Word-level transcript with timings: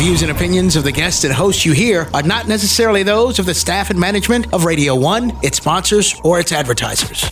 views 0.00 0.22
and 0.22 0.30
opinions 0.30 0.76
of 0.76 0.82
the 0.82 0.90
guests 0.90 1.24
and 1.24 1.34
hosts 1.34 1.66
you 1.66 1.72
hear 1.72 2.08
are 2.14 2.22
not 2.22 2.48
necessarily 2.48 3.02
those 3.02 3.38
of 3.38 3.44
the 3.44 3.52
staff 3.52 3.90
and 3.90 4.00
management 4.00 4.50
of 4.54 4.64
Radio 4.64 4.94
1, 4.96 5.40
its 5.42 5.58
sponsors, 5.58 6.18
or 6.24 6.40
its 6.40 6.52
advertisers. 6.52 7.28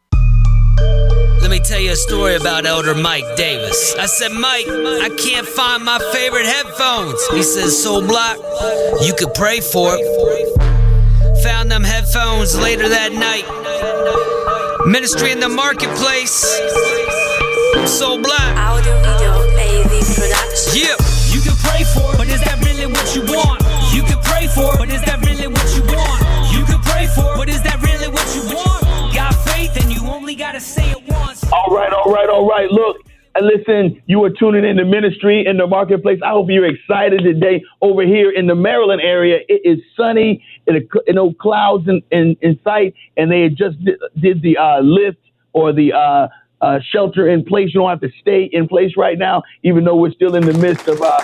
Let 1.45 1.51
me 1.51 1.61
tell 1.61 1.79
you 1.79 1.93
a 1.93 1.97
story 1.97 2.37
about 2.37 2.65
Elder 2.65 2.95
Mike 2.95 3.37
Davis. 3.37 3.95
I 3.97 4.07
said, 4.07 4.33
Mike, 4.33 4.67
I 4.67 5.11
can't 5.11 5.47
find 5.47 5.85
my 5.85 5.99
favorite 6.11 6.47
headphones. 6.47 7.21
He 7.35 7.43
says, 7.43 7.83
Soul 7.83 8.01
Block, 8.01 8.39
you 9.03 9.13
could 9.13 9.35
pray 9.35 9.61
for 9.61 9.93
it. 9.93 11.43
Found 11.45 11.71
them 11.71 11.85
headphones 11.85 12.59
later 12.59 12.89
that 12.89 13.13
night. 13.13 13.45
Ministry 14.89 15.33
in 15.33 15.39
the 15.39 15.51
marketplace. 15.51 16.49
Soul 17.93 18.23
Block. 18.23 18.41
Audio 18.57 18.97
video 19.05 19.37
AV 19.61 19.93
production. 20.17 20.81
Yeah. 20.81 20.97
You 21.29 21.45
can 21.45 21.57
pray 21.61 21.85
for 21.93 22.09
it, 22.09 22.25
but 22.25 22.29
is 22.29 22.41
that 22.41 22.57
really 22.65 22.87
what 22.87 23.15
you 23.15 23.21
want? 23.21 23.61
You 23.93 24.03
can 24.03 24.17
pray 24.25 24.47
for 24.49 24.73
it, 24.73 24.79
but 24.79 24.89
is 24.89 25.03
that 25.03 25.21
really 25.21 25.49
what 25.49 25.69
you 25.77 25.85
want? 25.93 26.25
You 26.57 26.65
can 26.65 26.81
pray 26.81 27.07
for 27.07 27.35
it, 27.35 27.37
but 27.37 27.49
is 27.51 27.61
that 27.69 27.83
really 27.83 28.09
what 28.09 28.25
you 28.35 28.57
want? 28.57 28.83
Got 29.15 29.35
faith 29.45 29.77
and 29.77 29.93
you 29.93 30.09
only 30.09 30.35
gotta 30.35 30.59
say 30.59 30.91
it. 30.93 31.04
All 31.53 31.75
right, 31.75 31.93
all 31.93 32.13
right, 32.13 32.29
all 32.29 32.49
right. 32.49 32.71
Look, 32.71 32.97
and 33.35 33.47
listen, 33.47 34.03
you 34.07 34.23
are 34.25 34.31
tuning 34.31 34.65
in 34.65 34.77
to 34.77 34.85
ministry 34.85 35.45
in 35.47 35.57
the 35.57 35.67
marketplace. 35.67 36.21
I 36.25 36.31
hope 36.31 36.47
you're 36.51 36.67
excited 36.67 37.23
today. 37.23 37.63
Over 37.81 38.03
here 38.03 38.31
in 38.31 38.47
the 38.47 38.55
Maryland 38.55 39.03
area, 39.03 39.41
it 39.49 39.63
is 39.65 39.79
sunny, 39.97 40.45
you 40.67 40.89
know 41.09 41.35
clouds 41.35 41.89
in, 41.89 42.03
in, 42.11 42.37
in 42.41 42.59
sight, 42.63 42.95
and 43.17 43.31
they 43.31 43.49
just 43.49 43.83
did, 43.85 43.99
did 44.21 44.43
the 44.43 44.57
uh, 44.57 44.81
lift 44.81 45.19
or 45.53 45.73
the 45.73 45.93
uh, 45.93 46.29
uh, 46.61 46.79
shelter 46.91 47.29
in 47.29 47.45
place. 47.45 47.71
You 47.75 47.81
don't 47.81 47.91
have 47.91 48.01
to 48.01 48.11
stay 48.21 48.49
in 48.53 48.69
place 48.69 48.93
right 48.97 49.19
now, 49.19 49.43
even 49.63 49.85
though 49.85 49.97
we're 49.97 50.13
still 50.13 50.37
in 50.37 50.45
the 50.45 50.55
midst 50.55 50.89
of 50.89 51.03
uh, 51.03 51.21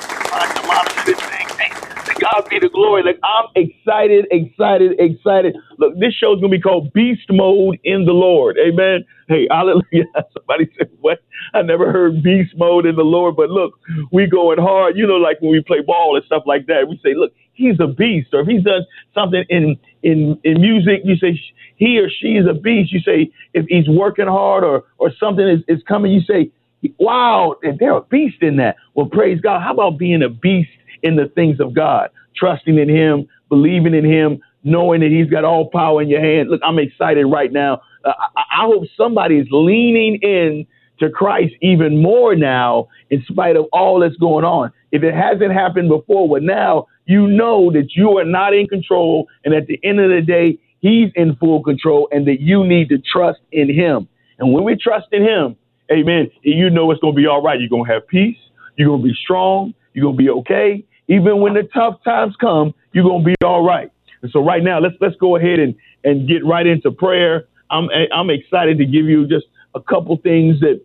God 2.33 2.49
be 2.51 2.59
the 2.59 2.69
glory. 2.69 3.03
Like 3.03 3.19
I'm 3.25 3.47
excited, 3.57 4.27
excited, 4.31 4.93
excited. 4.99 5.57
Look, 5.79 5.99
this 5.99 6.15
show's 6.15 6.41
gonna 6.41 6.51
be 6.51 6.61
called 6.61 6.93
Beast 6.93 7.27
Mode 7.31 7.79
in 7.85 8.05
the 8.05 8.13
Lord. 8.13 8.59
Amen. 8.59 9.05
Hey, 9.29 9.47
hallelujah. 9.51 10.07
Somebody 10.39 10.69
said, 10.77 10.91
What? 11.01 11.19
I 11.55 11.63
never 11.63 11.93
heard 11.93 12.23
beast 12.23 12.53
mode 12.57 12.87
in 12.87 12.97
the 12.97 13.05
Lord, 13.05 13.37
but 13.37 13.51
look, 13.51 13.75
we 14.13 14.27
going 14.27 14.59
hard. 14.59 14.97
You 14.97 15.07
know, 15.07 15.17
like 15.17 15.41
when 15.41 15.53
we 15.53 15.63
play 15.63 15.81
ball 15.81 16.17
and 16.17 16.25
stuff 16.27 16.43
like 16.47 16.67
that, 16.67 16.89
we 16.89 17.01
say, 17.05 17.15
Look, 17.15 17.33
he's 17.53 17.79
a 17.81 17.87
beast. 17.87 18.29
Or 18.33 18.41
if 18.41 18.49
he's 18.49 18.65
done 18.65 18.85
something 19.15 19.45
in 19.49 19.77
in 20.03 20.39
in 20.45 20.61
music, 20.61 21.03
you 21.05 21.17
say 21.17 21.41
he 21.77 21.99
or 21.99 22.09
she 22.11 22.33
is 22.37 22.47
a 22.49 22.55
beast. 22.55 22.93
You 22.93 23.01
say 23.01 23.31
if 23.55 23.67
he's 23.69 23.89
working 23.89 24.27
hard 24.27 24.65
or 24.65 24.85
or 24.99 25.13
something 25.19 25.47
is, 25.47 25.61
is 25.69 25.83
coming, 25.87 26.13
you 26.13 26.23
say, 26.23 26.51
Wow, 26.99 27.57
they're 27.63 27.97
a 27.97 28.03
beast 28.03 28.43
in 28.43 28.57
that. 28.57 28.77
Well, 28.95 29.07
praise 29.07 29.41
God. 29.41 29.61
How 29.63 29.73
about 29.73 29.99
being 29.99 30.23
a 30.23 30.29
beast 30.29 30.71
in 31.03 31.17
the 31.17 31.31
things 31.35 31.61
of 31.61 31.75
God? 31.75 32.11
Trusting 32.37 32.79
in 32.79 32.89
him, 32.89 33.29
believing 33.49 33.95
in 33.95 34.05
him, 34.05 34.41
knowing 34.65 35.01
that 35.01 35.11
he's 35.11 35.31
got 35.31 35.45
all 35.45 35.69
power 35.71 36.03
in 36.03 36.09
your 36.09 36.21
hand. 36.21 36.51
Look, 36.51 36.61
I'm 36.65 36.79
excited 36.79 37.27
right 37.27 37.53
now. 37.53 37.81
Uh, 38.05 38.13
I, 38.37 38.63
I 38.63 38.67
hope 38.67 38.85
somebody 38.97 39.39
is 39.39 39.49
leaning 39.51 40.19
in 40.23 40.67
to 41.01 41.11
Christ 41.11 41.55
even 41.63 42.03
more 42.03 42.37
now, 42.37 42.89
in 43.11 43.25
spite 43.27 43.57
of 43.57 43.67
all 43.73 44.01
that's 44.01 44.17
going 44.17 44.45
on. 44.45 44.71
If 44.93 45.03
it 45.03 45.15
hasn't 45.15 45.53
happened 45.53 45.89
before, 45.89 46.29
well, 46.29 46.43
now 46.43 46.87
you 47.07 47.27
know 47.27 47.73
that 47.73 47.95
you 47.97 48.19
are 48.19 48.25
not 48.25 48.55
in 48.55 48.67
control, 48.67 49.27
and 49.45 49.55
at 49.55 49.67
the 49.67 49.81
end 49.83 50.01
of 50.01 50.11
the 50.11 50.21
day, 50.21 50.59
He's 50.81 51.11
in 51.15 51.37
full 51.37 51.63
control, 51.63 52.09
and 52.11 52.27
that 52.27 52.41
you 52.41 52.67
need 52.67 52.89
to 52.89 52.99
trust 52.99 53.41
in 53.53 53.69
Him. 53.73 54.09
And 54.39 54.53
when 54.53 54.65
we 54.65 54.77
trust 54.77 55.09
in 55.13 55.23
Him, 55.23 55.57
Amen, 55.93 56.31
you 56.43 56.71
know 56.71 56.91
it's 56.91 57.01
going 57.01 57.15
to 57.15 57.17
be 57.17 57.27
all 57.27 57.43
right. 57.43 57.59
You're 57.59 57.69
going 57.69 57.87
to 57.87 57.93
have 57.93 58.07
peace. 58.07 58.37
You're 58.77 58.89
going 58.89 59.03
to 59.03 59.09
be 59.09 59.15
strong. 59.25 59.75
You're 59.93 60.05
going 60.05 60.17
to 60.17 60.23
be 60.23 60.31
okay. 60.31 60.85
Even 61.11 61.41
when 61.41 61.55
the 61.55 61.65
tough 61.75 62.03
times 62.05 62.37
come, 62.41 62.73
you're 62.93 63.05
to 63.05 63.25
be 63.25 63.35
all 63.45 63.65
right. 63.65 63.91
And 64.23 64.31
so 64.31 64.45
right 64.45 64.63
now, 64.63 64.79
let's 64.79 64.95
let's 65.01 65.17
go 65.17 65.37
ahead 65.37 65.59
and 65.59 65.75
and 66.05 66.29
get 66.29 66.45
right 66.47 66.67
into 66.67 66.91
prayer. 66.93 67.45
I'm 67.71 67.89
I'm 68.15 68.31
excited 68.31 68.79
to 68.79 68.87
give 68.87 69.07
you 69.07 69.27
just 69.27 69.47
a 69.75 69.81
couple 69.81 70.17
things 70.19 70.61
that 70.61 70.81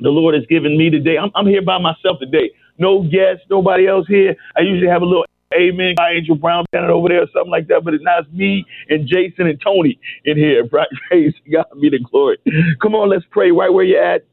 the 0.00 0.10
Lord 0.10 0.34
has 0.34 0.44
given 0.46 0.76
me 0.76 0.90
today. 0.90 1.16
I'm, 1.18 1.30
I'm 1.34 1.46
here 1.46 1.62
by 1.62 1.78
myself 1.78 2.18
today. 2.18 2.50
No 2.78 3.02
guests, 3.02 3.44
nobody 3.48 3.86
else 3.86 4.06
here. 4.08 4.34
I 4.56 4.60
usually 4.60 4.88
have 4.88 5.02
a 5.02 5.06
little 5.06 5.24
Amen. 5.52 5.94
By 5.96 6.12
Angel 6.12 6.36
Brown 6.36 6.64
standing 6.68 6.92
over 6.92 7.08
there 7.08 7.22
or 7.22 7.26
something 7.32 7.50
like 7.50 7.66
that, 7.68 7.82
but 7.82 7.92
it's 7.92 8.04
not 8.04 8.32
me 8.32 8.64
and 8.88 9.08
Jason 9.08 9.48
and 9.48 9.60
Tony 9.60 9.98
in 10.24 10.36
here. 10.36 10.64
Praise 11.08 11.34
God 11.52 11.66
be 11.80 11.90
the 11.90 11.98
glory. 11.98 12.38
Come 12.80 12.94
on, 12.94 13.08
let's 13.08 13.24
pray 13.30 13.50
right 13.50 13.72
where 13.72 13.84
you're 13.84 14.02
at. 14.02 14.24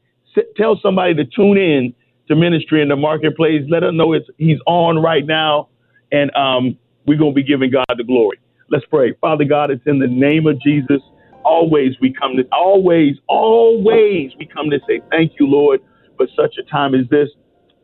Tell 0.56 0.78
somebody 0.80 1.14
to 1.14 1.24
tune 1.24 1.58
in 1.58 1.92
to 2.28 2.36
ministry 2.36 2.82
in 2.82 2.88
the 2.88 2.96
marketplace. 2.96 3.62
Let 3.68 3.80
them 3.80 3.96
know 3.96 4.12
it's 4.12 4.28
he's 4.38 4.58
on 4.66 4.98
right 4.98 5.26
now, 5.26 5.68
and 6.12 6.34
um, 6.36 6.78
we're 7.06 7.18
gonna 7.18 7.32
be 7.32 7.42
giving 7.42 7.70
God 7.70 7.86
the 7.96 8.04
glory. 8.04 8.38
Let's 8.70 8.84
pray. 8.86 9.14
Father 9.20 9.44
God, 9.44 9.70
it's 9.70 9.86
in 9.86 9.98
the 9.98 10.06
name 10.06 10.46
of 10.46 10.60
Jesus. 10.60 11.00
Always 11.44 11.92
we 12.00 12.12
come 12.12 12.36
to 12.36 12.44
always, 12.52 13.16
always 13.26 14.32
we 14.38 14.46
come 14.46 14.70
to 14.70 14.78
say 14.86 15.00
thank 15.10 15.32
you, 15.40 15.46
Lord, 15.46 15.80
for 16.16 16.26
such 16.36 16.56
a 16.58 16.70
time 16.70 16.94
as 16.94 17.08
this. 17.10 17.28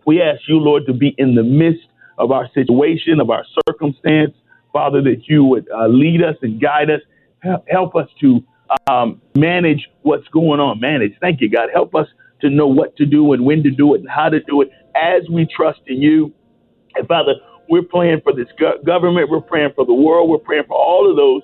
We 0.07 0.21
ask 0.21 0.43
you, 0.49 0.59
Lord, 0.59 0.85
to 0.87 0.93
be 0.93 1.15
in 1.17 1.35
the 1.35 1.43
midst 1.43 1.87
of 2.19 2.31
our 2.31 2.49
situation, 2.53 3.21
of 3.21 3.31
our 3.31 3.45
circumstance, 3.67 4.33
Father, 4.73 5.01
that 5.03 5.23
you 5.27 5.45
would 5.45 5.67
uh, 5.75 5.87
lead 5.87 6.23
us 6.23 6.37
and 6.43 6.61
guide 6.61 6.91
us. 6.91 7.01
Help, 7.43 7.65
help 7.69 7.97
us 7.97 8.09
to 8.21 8.45
um, 8.87 9.21
manage 9.37 9.89
what's 10.03 10.29
going 10.29 10.61
on. 10.61 10.81
Manage. 10.81 11.13
Thank 11.21 11.41
you, 11.41 11.49
God. 11.49 11.69
Help 11.73 11.95
us 11.95 12.07
to 12.45 12.51
know 12.51 12.67
what 12.67 12.95
to 12.97 13.07
do 13.07 13.33
and 13.33 13.45
when 13.45 13.63
to 13.63 13.71
do 13.71 13.95
it 13.95 14.01
and 14.01 14.09
how 14.09 14.29
to 14.29 14.41
do 14.41 14.61
it 14.61 14.69
as 14.95 15.23
we 15.31 15.47
trust 15.47 15.81
in 15.87 16.01
you. 16.01 16.33
And 16.95 17.09
Father, 17.09 17.33
we're 17.69 17.83
praying 17.83 18.21
for 18.23 18.35
this 18.35 18.49
go- 18.59 18.79
government. 18.85 19.31
We're 19.31 19.41
praying 19.41 19.71
for 19.75 19.87
the 19.87 19.95
world. 19.95 20.29
We're 20.29 20.39
praying 20.39 20.65
for 20.69 20.77
all 20.77 21.11
of 21.11 21.17
those 21.17 21.43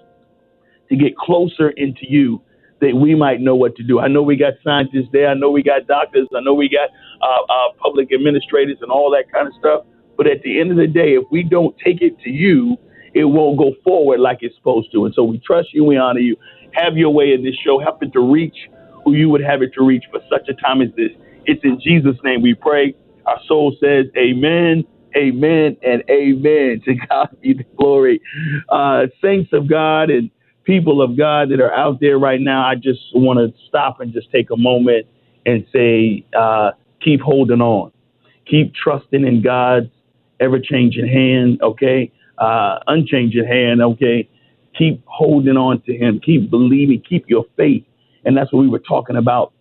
to 0.91 0.97
get 0.97 1.17
closer 1.17 1.71
into 1.71 2.03
you 2.03 2.43
that 2.81 2.95
we 2.95 3.15
might 3.15 3.41
know 3.41 3.57
what 3.57 3.77
to 3.77 3.83
do. 3.83 3.99
I 4.01 4.09
know 4.09 4.23
we 4.23 4.37
got 4.37 4.55
scientists 4.63 5.09
there. 5.13 5.29
I 5.29 5.35
know 5.35 5.51
we 5.51 5.63
got 5.63 5.87
doctors. 5.87 6.29
I 6.37 6.41
know 6.41 6.55
we 6.55 6.69
got 6.69 6.91
uh, 7.23 7.43
uh, 7.53 7.73
public 7.79 8.13
administrators 8.13 8.79
and 8.83 8.91
all 8.91 9.11
that 9.11 9.33
kind 9.33 9.47
of 9.47 9.55
stuff. 9.59 9.85
But 10.17 10.27
at 10.27 10.43
the 10.43 10.61
end 10.61 10.71
of 10.71 10.77
the 10.77 10.87
day, 10.87 11.15
if 11.15 11.25
we 11.31 11.43
don't 11.43 11.75
take 11.83 12.03
it 12.03 12.19
to 12.21 12.31
you, 12.31 12.77
it 13.15 13.25
won't 13.25 13.59
go 13.59 13.73
forward 13.83 14.21
like 14.21 14.39
it's 14.43 14.55
supposed 14.57 14.93
to. 14.93 15.07
And 15.07 15.15
so 15.15 15.25
we 15.25 15.39
trust 15.39 15.69
you. 15.73 15.85
We 15.85 15.97
honor 15.97 16.21
you. 16.21 16.37
Have 16.73 16.97
your 16.97 17.11
way 17.11 17.33
in 17.33 17.43
this 17.43 17.57
show. 17.65 17.81
Help 17.81 18.03
it 18.03 18.13
to 18.13 18.21
reach 18.21 18.57
who 19.05 19.15
you 19.15 19.29
would 19.29 19.43
have 19.43 19.63
it 19.63 19.73
to 19.75 19.85
reach 19.85 20.05
for 20.11 20.21
such 20.31 20.49
a 20.49 20.55
time 20.55 20.83
as 20.83 20.89
this. 20.97 21.11
It's 21.47 21.63
in 21.65 21.81
Jesus' 21.81 22.17
name 22.23 22.43
we 22.43 22.55
pray. 22.55 22.95
Our 23.27 23.39
soul 23.47 23.77
says, 23.81 24.07
Amen, 24.17 24.85
Amen, 25.17 25.77
and 25.83 26.03
Amen. 26.11 26.81
To 26.85 26.95
God 27.09 27.37
be 27.43 27.55
the 27.55 27.65
glory. 27.77 28.21
Uh, 28.69 29.07
saints 29.23 29.51
of 29.53 29.69
God 29.69 30.11
and 30.11 30.31
people 30.65 31.03
of 31.03 31.17
God 31.17 31.51
that 31.51 31.61
are 31.61 31.75
out 31.75 32.01
there 32.01 32.19
right 32.19 32.41
now, 32.41 32.67
I 32.67 32.75
just 32.75 33.01
want 33.15 33.39
to 33.39 33.59
stop 33.69 34.01
and 34.01 34.13
just 34.13 34.31
take 34.31 34.51
a 34.51 34.57
moment 34.57 35.07
and 35.47 35.67
say, 35.73 36.25
uh, 36.39 36.73
keep 37.03 37.21
holding 37.21 37.61
on. 37.61 37.93
Keep 38.47 38.75
trusting 38.75 39.27
in 39.27 39.43
God's 39.43 39.91
ever 40.39 40.59
changing 40.59 41.07
hand, 41.07 41.61
okay? 41.63 42.13
Uh, 42.39 42.79
unchanging 42.87 43.47
hand, 43.47 43.83
okay? 43.83 44.29
Keep 44.77 45.03
holding 45.07 45.57
on 45.57 45.83
to 45.83 45.97
Him. 45.97 46.21
Keep 46.25 46.51
believing. 46.51 47.03
Keep 47.09 47.29
your 47.29 47.45
faith. 47.57 47.85
And 48.25 48.37
that's 48.37 48.53
what 48.53 48.61
we 48.61 48.69
were 48.69 48.81
talking 48.81 49.17
about 49.17 49.53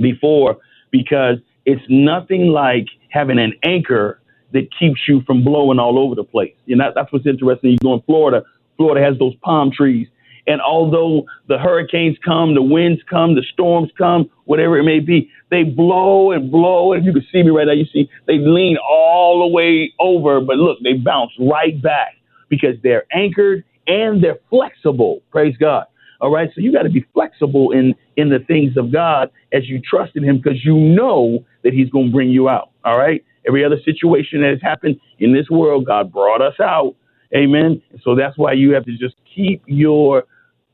before 0.00 0.58
because 0.92 1.38
it's 1.66 1.82
nothing 1.88 2.48
like 2.48 2.86
having 3.10 3.38
an 3.38 3.54
anchor 3.64 4.20
that 4.52 4.68
keeps 4.78 5.00
you 5.08 5.22
from 5.26 5.44
blowing 5.44 5.78
all 5.78 5.98
over 5.98 6.14
the 6.14 6.24
place. 6.24 6.54
You 6.66 6.76
know, 6.76 6.92
that's 6.94 7.12
what's 7.12 7.26
interesting. 7.26 7.72
You 7.72 7.78
go 7.82 7.94
in 7.94 8.02
Florida, 8.02 8.44
Florida 8.76 9.04
has 9.04 9.18
those 9.18 9.34
palm 9.42 9.70
trees 9.72 10.08
And 10.46 10.60
although 10.62 11.26
the 11.48 11.58
hurricanes 11.58 12.16
come, 12.24 12.54
the 12.54 12.62
winds 12.62 13.02
come, 13.10 13.34
the 13.34 13.44
storms 13.52 13.90
come, 13.98 14.30
whatever 14.44 14.78
it 14.78 14.84
may 14.84 15.00
be, 15.00 15.30
they 15.50 15.64
blow 15.64 16.32
and 16.32 16.50
blow. 16.50 16.92
And 16.92 17.04
you 17.04 17.12
can 17.12 17.26
see 17.32 17.42
me 17.42 17.50
right 17.50 17.66
now. 17.66 17.74
You 17.74 17.86
see, 17.92 18.10
they 18.26 18.38
lean 18.38 18.76
all 18.78 19.40
the 19.40 19.54
way 19.54 19.92
over, 20.00 20.40
but 20.40 20.56
look, 20.58 20.78
they 20.84 20.94
bounce 20.94 21.32
right 21.40 21.80
back 21.82 22.16
because 22.48 22.76
they're 22.82 23.06
anchored 23.12 23.64
and 23.88 24.22
they're 24.22 24.38
flexible. 24.50 25.22
Praise 25.30 25.56
God. 25.58 25.86
All 26.20 26.30
right. 26.30 26.50
So 26.54 26.60
you 26.60 26.72
got 26.72 26.82
to 26.82 26.90
be 26.90 27.06
flexible 27.12 27.72
in, 27.72 27.94
in 28.16 28.30
the 28.30 28.38
things 28.38 28.76
of 28.76 28.92
God 28.92 29.30
as 29.52 29.68
you 29.68 29.80
trust 29.80 30.16
in 30.16 30.24
Him 30.24 30.38
because 30.38 30.64
you 30.64 30.74
know 30.76 31.44
that 31.62 31.72
He's 31.72 31.90
going 31.90 32.06
to 32.06 32.12
bring 32.12 32.30
you 32.30 32.48
out. 32.48 32.70
All 32.84 32.98
right. 32.98 33.24
Every 33.46 33.64
other 33.64 33.78
situation 33.84 34.40
that 34.40 34.50
has 34.50 34.62
happened 34.62 34.98
in 35.18 35.32
this 35.32 35.48
world, 35.50 35.86
God 35.86 36.12
brought 36.12 36.42
us 36.42 36.58
out. 36.60 36.96
Amen. 37.34 37.82
So 38.02 38.14
that's 38.14 38.36
why 38.36 38.52
you 38.52 38.72
have 38.74 38.84
to 38.84 38.96
just 38.96 39.14
keep 39.34 39.62
your 39.66 40.24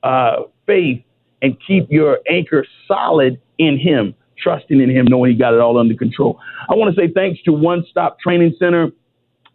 uh, 0.03 0.43
faith 0.67 1.03
and 1.43 1.57
keep 1.67 1.91
your 1.91 2.21
anchor 2.31 2.65
solid 2.87 3.41
in 3.59 3.79
Him, 3.79 4.15
trusting 4.39 4.81
in 4.81 4.91
Him, 4.91 5.07
knowing 5.09 5.33
He 5.33 5.39
got 5.39 5.55
it 5.55 5.61
all 5.61 5.79
under 5.79 5.95
control. 5.95 6.39
I 6.69 6.75
want 6.75 6.95
to 6.95 7.01
say 7.01 7.13
thanks 7.13 7.43
to 7.43 7.53
One 7.53 7.85
Stop 7.91 8.19
Training 8.21 8.55
Center. 8.59 8.91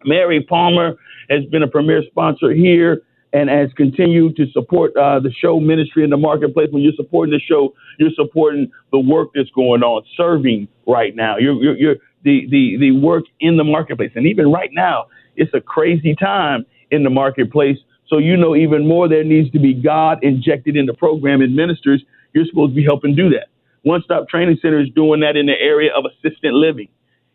Mary 0.06 0.44
Palmer 0.44 0.96
has 1.30 1.44
been 1.46 1.64
a 1.64 1.68
premier 1.68 2.04
sponsor 2.10 2.52
here 2.52 3.02
and 3.34 3.50
has 3.50 3.70
continued 3.76 4.36
to 4.38 4.46
support 4.52 4.96
uh, 4.96 5.20
the 5.20 5.32
show 5.32 5.60
ministry 5.60 6.04
in 6.04 6.10
the 6.10 6.18
marketplace. 6.18 6.70
When 6.72 6.82
you're 6.82 6.94
supporting 6.96 7.34
the 7.34 7.40
show, 7.40 7.74
you're 8.00 8.12
supporting 8.16 8.72
the 8.92 9.00
work 9.00 9.30
that's 9.36 9.50
going 9.52 9.84
on, 9.84 10.04
serving 10.16 10.68
right 10.88 11.16
now. 11.16 11.38
You're, 11.38 11.62
you're, 11.62 11.78
you're 11.78 11.96
the, 12.24 12.48
the, 12.50 12.78
the 12.80 12.92
work 12.92 13.26
in 13.40 13.58
the 13.58 13.64
marketplace. 13.64 14.12
And 14.16 14.26
even 14.26 14.52
right 14.52 14.70
now, 14.72 15.06
it's 15.36 15.54
a 15.54 15.62
crazy 15.62 16.16
time 16.16 16.66
in 16.92 17.04
the 17.04 17.10
marketplace. 17.10 17.78
So 18.08 18.18
you 18.18 18.38
know 18.38 18.56
even 18.56 18.88
more 18.88 19.10
there 19.10 19.24
needs 19.24 19.52
to 19.52 19.60
be 19.60 19.74
God 19.74 20.20
injected 20.24 20.78
in 20.78 20.86
the 20.86 20.94
program 20.94 21.42
and 21.42 21.56
ministers. 21.56 22.04
You're 22.34 22.46
supposed 22.46 22.72
to 22.72 22.76
be 22.76 22.84
helping 22.84 23.16
do 23.16 23.30
that. 23.32 23.48
One 23.84 24.02
Stop 24.04 24.30
Training 24.30 24.58
Center 24.62 24.80
is 24.80 24.90
doing 24.96 25.20
that 25.22 25.36
in 25.36 25.46
the 25.46 25.60
area 25.60 25.92
of 25.96 26.06
assistant 26.06 26.54
living. 26.54 26.90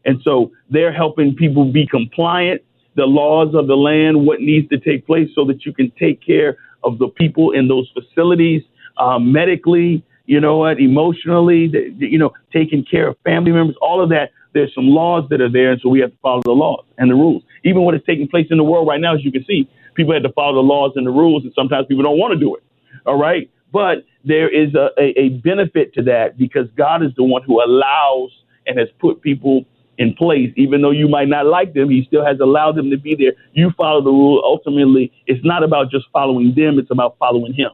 And 0.05 0.19
so 0.25 0.51
they're 0.71 0.93
helping 0.93 1.35
people 1.35 1.71
be 1.71 1.87
compliant, 1.87 2.63
the 2.95 3.07
laws 3.07 3.55
of 3.55 3.67
the 3.67 3.77
land, 3.77 4.27
what 4.27 4.41
needs 4.41 4.69
to 4.69 4.79
take 4.79 5.07
place 5.07 5.29
so 5.35 5.45
that 5.47 5.65
you 5.65 5.73
can 5.73 5.91
take 5.99 6.25
care 6.25 6.59
of 6.85 6.99
the 6.99 7.09
people 7.09 7.53
in 7.53 7.69
those 7.69 7.91
facilities 7.95 8.63
um, 8.99 9.33
medically, 9.33 10.05
you 10.27 10.41
know 10.41 10.59
what, 10.59 10.81
emotionally, 10.81 11.69
the, 11.69 11.95
you 11.99 12.19
know, 12.19 12.33
taking 12.53 12.85
care 12.85 13.09
of 13.09 13.17
family 13.25 13.53
members, 13.53 13.77
all 13.81 14.03
of 14.03 14.11
that. 14.11 14.31
There's 14.55 14.75
some 14.75 14.89
laws 14.89 15.25
that 15.31 15.41
are 15.41 15.51
there, 15.51 15.73
and 15.73 15.81
so 15.81 15.89
we 15.89 16.01
have 16.01 16.11
to 16.11 16.17
follow 16.19 16.43
the 16.43 16.53
laws 16.53 16.85
and 16.99 17.11
the 17.11 17.15
rules. 17.15 17.43
Even 17.65 17.83
what 17.83 17.95
is 17.95 18.03
taking 18.07 18.29
place 18.29 18.49
in 18.51 18.59
the 18.59 18.65
world 18.65 18.87
right 18.87 19.01
now, 19.01 19.15
as 19.15 19.25
you 19.25 19.33
can 19.33 19.45
see, 19.47 19.69
people 19.95 20.13
have 20.13 20.23
to 20.25 20.33
follow 20.33 20.55
the 20.57 20.61
laws 20.61 20.93
and 20.97 21.07
the 21.07 21.11
rules, 21.11 21.45
and 21.45 21.53
sometimes 21.55 21.87
people 21.87 22.05
don't 22.05 22.19
want 22.19 22.33
to 22.33 22.39
do 22.39 22.55
it. 22.55 22.63
All 23.07 23.19
right. 23.19 23.51
But 23.73 24.05
there 24.25 24.51
is 24.51 24.75
a, 24.75 24.91
a, 24.99 25.19
a 25.19 25.29
benefit 25.31 25.95
to 25.95 26.03
that 26.03 26.37
because 26.37 26.67
God 26.77 27.03
is 27.03 27.13
the 27.17 27.25
one 27.25 27.43
who 27.43 27.63
allows 27.63 28.31
and 28.67 28.79
has 28.79 28.89
put 29.01 29.23
people 29.23 29.65
in 29.99 30.15
place. 30.15 30.53
Even 30.57 30.83
though 30.83 30.91
you 30.91 31.09
might 31.09 31.29
not 31.29 31.47
like 31.47 31.75
them, 31.75 31.91
He 31.91 32.05
still 32.07 32.25
has 32.25 32.41
allowed 32.41 32.77
them 32.77 32.91
to 32.91 32.99
be 32.99 33.15
there. 33.15 33.33
You 33.53 33.71
follow 33.77 34.03
the 34.03 34.11
rule. 34.11 34.43
Ultimately, 34.45 35.13
it's 35.27 35.45
not 35.45 35.63
about 35.63 35.91
just 35.91 36.07
following 36.13 36.55
them, 36.57 36.79
it's 36.79 36.91
about 36.91 37.17
following 37.19 37.53
Him. 37.53 37.71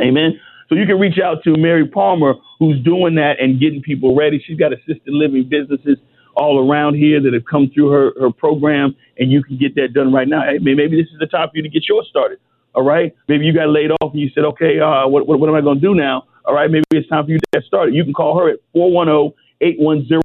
Amen. 0.00 0.40
So 0.68 0.74
you 0.74 0.86
can 0.86 0.98
reach 0.98 1.18
out 1.18 1.42
to 1.44 1.56
Mary 1.56 1.86
Palmer, 1.86 2.34
who's 2.58 2.82
doing 2.84 3.14
that 3.14 3.40
and 3.40 3.58
getting 3.58 3.80
people 3.80 4.14
ready. 4.14 4.42
She's 4.46 4.58
got 4.58 4.72
assisted 4.72 5.00
living 5.06 5.48
businesses 5.48 5.98
all 6.36 6.70
around 6.70 6.94
here 6.94 7.20
that 7.22 7.32
have 7.32 7.44
come 7.50 7.70
through 7.74 7.90
her, 7.90 8.12
her 8.20 8.30
program, 8.30 8.94
and 9.18 9.32
you 9.32 9.42
can 9.42 9.58
get 9.58 9.74
that 9.74 9.92
done 9.94 10.12
right 10.12 10.28
now. 10.28 10.42
Hey, 10.42 10.58
maybe 10.60 10.96
this 10.96 11.10
is 11.10 11.18
the 11.18 11.26
time 11.26 11.48
for 11.50 11.56
you 11.56 11.62
to 11.62 11.68
get 11.68 11.88
yours 11.88 12.06
started. 12.08 12.38
All 12.74 12.84
right. 12.84 13.14
Maybe 13.28 13.44
you 13.44 13.52
got 13.52 13.70
laid 13.70 13.90
off 13.90 14.12
and 14.12 14.20
you 14.20 14.30
said, 14.34 14.44
okay, 14.44 14.78
uh, 14.78 15.08
what, 15.08 15.26
what, 15.26 15.40
what 15.40 15.48
am 15.48 15.56
I 15.56 15.60
going 15.60 15.80
to 15.80 15.80
do 15.80 15.94
now? 15.94 16.24
All 16.44 16.54
right. 16.54 16.70
Maybe 16.70 16.84
it's 16.92 17.08
time 17.08 17.24
for 17.24 17.32
you 17.32 17.38
to 17.38 17.46
get 17.52 17.64
started. 17.64 17.94
You 17.94 18.04
can 18.04 18.12
call 18.12 18.38
her 18.38 18.50
at 18.50 18.58
410 18.72 19.36
810 19.60 20.20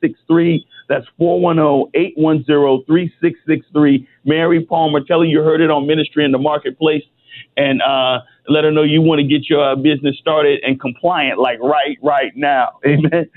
3663. 0.00 0.66
That's 0.88 1.06
410 1.18 1.90
810 1.94 2.84
3663. 2.86 4.08
Mary 4.24 4.64
Palmer, 4.64 5.00
tell 5.00 5.20
her 5.20 5.24
you 5.24 5.42
heard 5.42 5.60
it 5.60 5.70
on 5.70 5.86
Ministry 5.86 6.24
in 6.24 6.32
the 6.32 6.38
Marketplace 6.38 7.02
and 7.56 7.82
uh, 7.82 8.20
let 8.48 8.64
her 8.64 8.70
know 8.70 8.82
you 8.82 9.02
want 9.02 9.20
to 9.20 9.26
get 9.26 9.48
your 9.48 9.72
uh, 9.72 9.76
business 9.76 10.16
started 10.18 10.60
and 10.62 10.80
compliant 10.80 11.38
like 11.38 11.60
right 11.60 11.98
right 12.02 12.32
now. 12.36 12.78
Amen. 12.86 13.28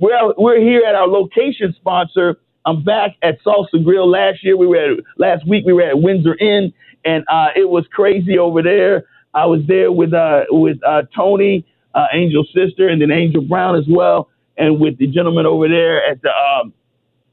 Well, 0.00 0.34
we're 0.36 0.60
here 0.60 0.82
at 0.86 0.94
our 0.94 1.06
location 1.06 1.74
sponsor. 1.76 2.36
I'm 2.64 2.82
back 2.82 3.16
at 3.22 3.38
Salsa 3.42 3.82
Grill. 3.84 4.10
Last 4.10 4.42
year 4.42 4.56
we 4.56 4.66
were 4.66 4.76
at, 4.76 4.98
last 5.18 5.46
week 5.46 5.64
we 5.64 5.72
were 5.72 5.82
at 5.82 6.00
Windsor 6.00 6.36
Inn, 6.36 6.72
and 7.04 7.24
uh, 7.28 7.48
it 7.54 7.68
was 7.68 7.86
crazy 7.92 8.38
over 8.38 8.62
there. 8.62 9.04
I 9.34 9.46
was 9.46 9.60
there 9.68 9.92
with 9.92 10.12
uh, 10.12 10.44
with 10.48 10.78
uh, 10.84 11.02
Tony, 11.14 11.66
uh, 11.94 12.06
Angel's 12.12 12.50
sister, 12.54 12.88
and 12.88 13.00
then 13.00 13.10
Angel 13.10 13.42
Brown 13.42 13.76
as 13.76 13.84
well, 13.88 14.28
and 14.56 14.80
with 14.80 14.98
the 14.98 15.06
gentleman 15.06 15.46
over 15.46 15.68
there 15.68 16.04
at 16.04 16.22
the. 16.22 16.30
Um, 16.30 16.72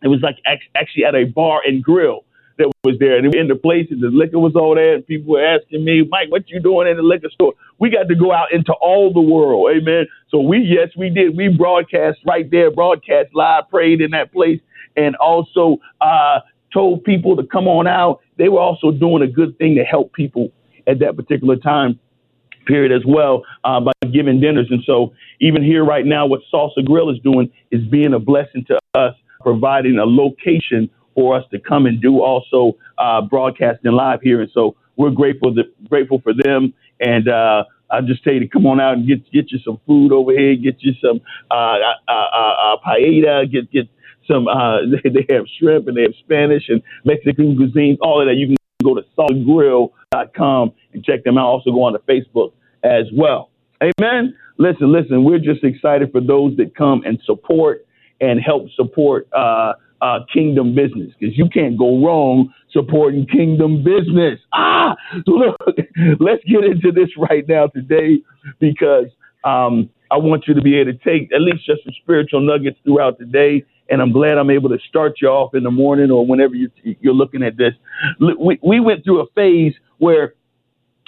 it 0.02 0.10
was 0.10 0.20
like 0.22 0.36
actually 0.76 1.06
at 1.06 1.16
a 1.16 1.24
bar 1.24 1.62
and 1.66 1.82
grill 1.82 2.26
that 2.58 2.72
was 2.84 2.98
there. 3.00 3.18
And 3.18 3.34
in 3.34 3.48
the 3.48 3.56
places, 3.56 4.00
the 4.02 4.10
liquor 4.10 4.40
was 4.40 4.54
all 4.56 4.76
there, 4.76 4.96
and 4.96 5.08
people 5.08 5.34
were 5.34 5.46
asking 5.46 5.84
me, 5.84 6.04
Mike, 6.10 6.30
what 6.30 6.50
you 6.50 6.60
doing 6.60 6.88
in 6.88 6.98
the 6.98 7.04
liquor 7.04 7.30
store? 7.34 7.54
We 7.80 7.90
got 7.90 8.08
to 8.10 8.16
go 8.16 8.32
out 8.32 8.52
into 8.52 8.74
all 8.74 9.12
the 9.12 9.22
world, 9.22 9.72
amen. 9.76 10.08
So 10.30 10.40
we, 10.40 10.60
yes, 10.60 10.90
we 10.98 11.10
did. 11.10 11.36
We 11.36 11.48
broadcast 11.50 12.20
right 12.26 12.50
there, 12.52 12.70
broadcast 12.70 13.30
live, 13.34 13.70
prayed 13.70 14.02
in 14.02 14.12
that 14.12 14.32
place, 14.32 14.60
and 14.96 15.16
also 15.16 15.78
uh, 16.02 16.42
told 16.74 17.04
people 17.04 17.36
to 17.38 17.44
come 17.44 17.68
on 17.68 17.88
out. 17.88 18.22
They 18.38 18.50
were 18.50 18.60
also 18.60 18.92
doing 18.92 19.24
a 19.24 19.28
good 19.28 19.58
thing 19.58 19.76
to 19.76 19.84
help 19.84 20.14
people 20.14 20.52
at 20.86 21.00
that 21.00 21.16
particular 21.16 21.56
time 21.56 22.00
period 22.66 22.92
as 22.92 23.04
well 23.06 23.44
uh, 23.64 23.80
by 23.80 23.92
giving 24.12 24.40
dinners. 24.40 24.68
And 24.70 24.84
so 24.86 25.14
even 25.40 25.64
here 25.64 25.84
right 25.84 26.06
now, 26.06 26.26
what 26.26 26.42
Salsa 26.54 26.84
Grill 26.86 27.10
is 27.10 27.20
doing 27.20 27.52
is 27.72 27.82
being 27.88 28.14
a 28.14 28.20
blessing 28.20 28.66
to 28.68 28.80
us, 28.96 29.16
providing 29.42 29.98
a 29.98 30.06
location 30.06 30.90
for 31.16 31.38
us 31.38 31.44
to 31.52 31.60
come 31.60 31.86
and 31.86 32.02
do 32.02 32.22
also 32.22 32.78
uh, 32.98 33.22
broadcasting 33.22 33.92
live 33.92 34.22
here. 34.22 34.42
And 34.42 34.50
so 34.54 34.76
we're 34.96 35.12
grateful 35.12 35.54
that, 35.56 35.66
grateful 35.90 36.22
for 36.22 36.34
them. 36.34 36.74
And 37.00 37.28
uh, 37.28 37.66
I 37.92 38.02
just 38.02 38.24
tell 38.24 38.34
you 38.34 38.40
to 38.40 38.48
come 38.48 38.66
on 38.66 38.80
out 38.80 38.94
and 38.94 39.08
get 39.08 39.30
get 39.32 39.52
you 39.52 39.60
some 39.64 39.80
food 39.86 40.12
over 40.12 40.32
here, 40.32 40.56
get 40.56 40.82
you 40.82 40.94
some 41.02 41.22
uh, 41.52 41.78
uh, 42.08 42.12
uh, 42.12 42.78
paella, 42.86 43.52
get 43.52 43.72
get 43.72 43.88
some. 44.28 44.48
They, 45.04 45.10
they 45.10 45.36
have 45.36 45.46
shrimp 45.60 45.88
and 45.88 45.98
they 45.98 46.04
have 46.04 46.16
Spanish 46.24 46.64
and 46.70 46.82
Mexican 47.06 47.56
cuisine, 47.56 47.98
all 48.02 48.22
of 48.22 48.28
that. 48.28 48.36
You 48.36 48.48
can 48.48 48.56
go 48.84 48.96
to 48.96 49.02
salsagrill.com 49.18 50.74
and 50.94 51.04
check 51.04 51.24
them 51.24 51.38
out. 51.38 51.46
Also 51.46 51.72
go 51.72 51.84
on 51.84 51.94
to 51.94 52.00
Facebook 52.00 52.54
as 52.84 53.06
well. 53.14 53.50
Amen. 53.82 54.36
Listen, 54.58 54.92
listen. 54.92 55.24
We're 55.24 55.40
just 55.40 55.64
excited 55.64 56.12
for 56.12 56.22
those 56.22 56.56
that 56.58 56.76
come 56.76 57.04
and 57.06 57.20
support 57.26 57.86
and 58.22 58.40
help 58.40 58.68
support 58.76 59.28
uh, 59.34 59.74
uh, 60.02 60.20
kingdom 60.32 60.76
business 60.76 61.12
because 61.18 61.38
you 61.38 61.50
can't 61.50 61.78
go 61.78 62.06
wrong 62.06 62.54
supporting 62.72 63.26
kingdom 63.28 63.84
business. 63.84 64.40
Ah, 64.54 64.96
look, 65.28 65.56
let's 66.20 66.44
get 66.44 66.64
into 66.64 66.92
this 66.92 67.10
right 67.18 67.48
now 67.48 67.68
today 67.68 68.20
because 68.60 69.08
um, 69.44 69.90
I 70.12 70.18
want 70.18 70.46
you 70.48 70.54
to 70.54 70.62
be 70.62 70.78
able 70.78 70.92
to 70.92 70.98
take 71.00 71.32
at 71.34 71.42
least 71.42 71.66
just 71.66 71.84
some 71.84 71.94
spiritual 72.02 72.42
nuggets 72.42 72.78
throughout 72.84 73.18
the 73.18 73.26
day. 73.26 73.66
And 73.94 74.02
I'm 74.02 74.12
glad 74.12 74.40
I'm 74.40 74.50
able 74.50 74.70
to 74.72 74.80
start 74.90 75.16
you 75.22 75.30
off 75.30 75.56
in 75.56 75.64
the 75.64 75.72
morning 75.72 76.12
or 76.12 76.26
whenever 76.26 76.56
you're, 76.56 76.72
you're 76.84 77.14
looking 77.14 77.44
at 77.44 77.58
this. 77.58 77.74
We, 78.20 78.60
we 78.64 78.82
went 78.82 79.06
through 79.06 79.22
a 79.22 79.28
phase 79.36 79.76
where 80.00 80.34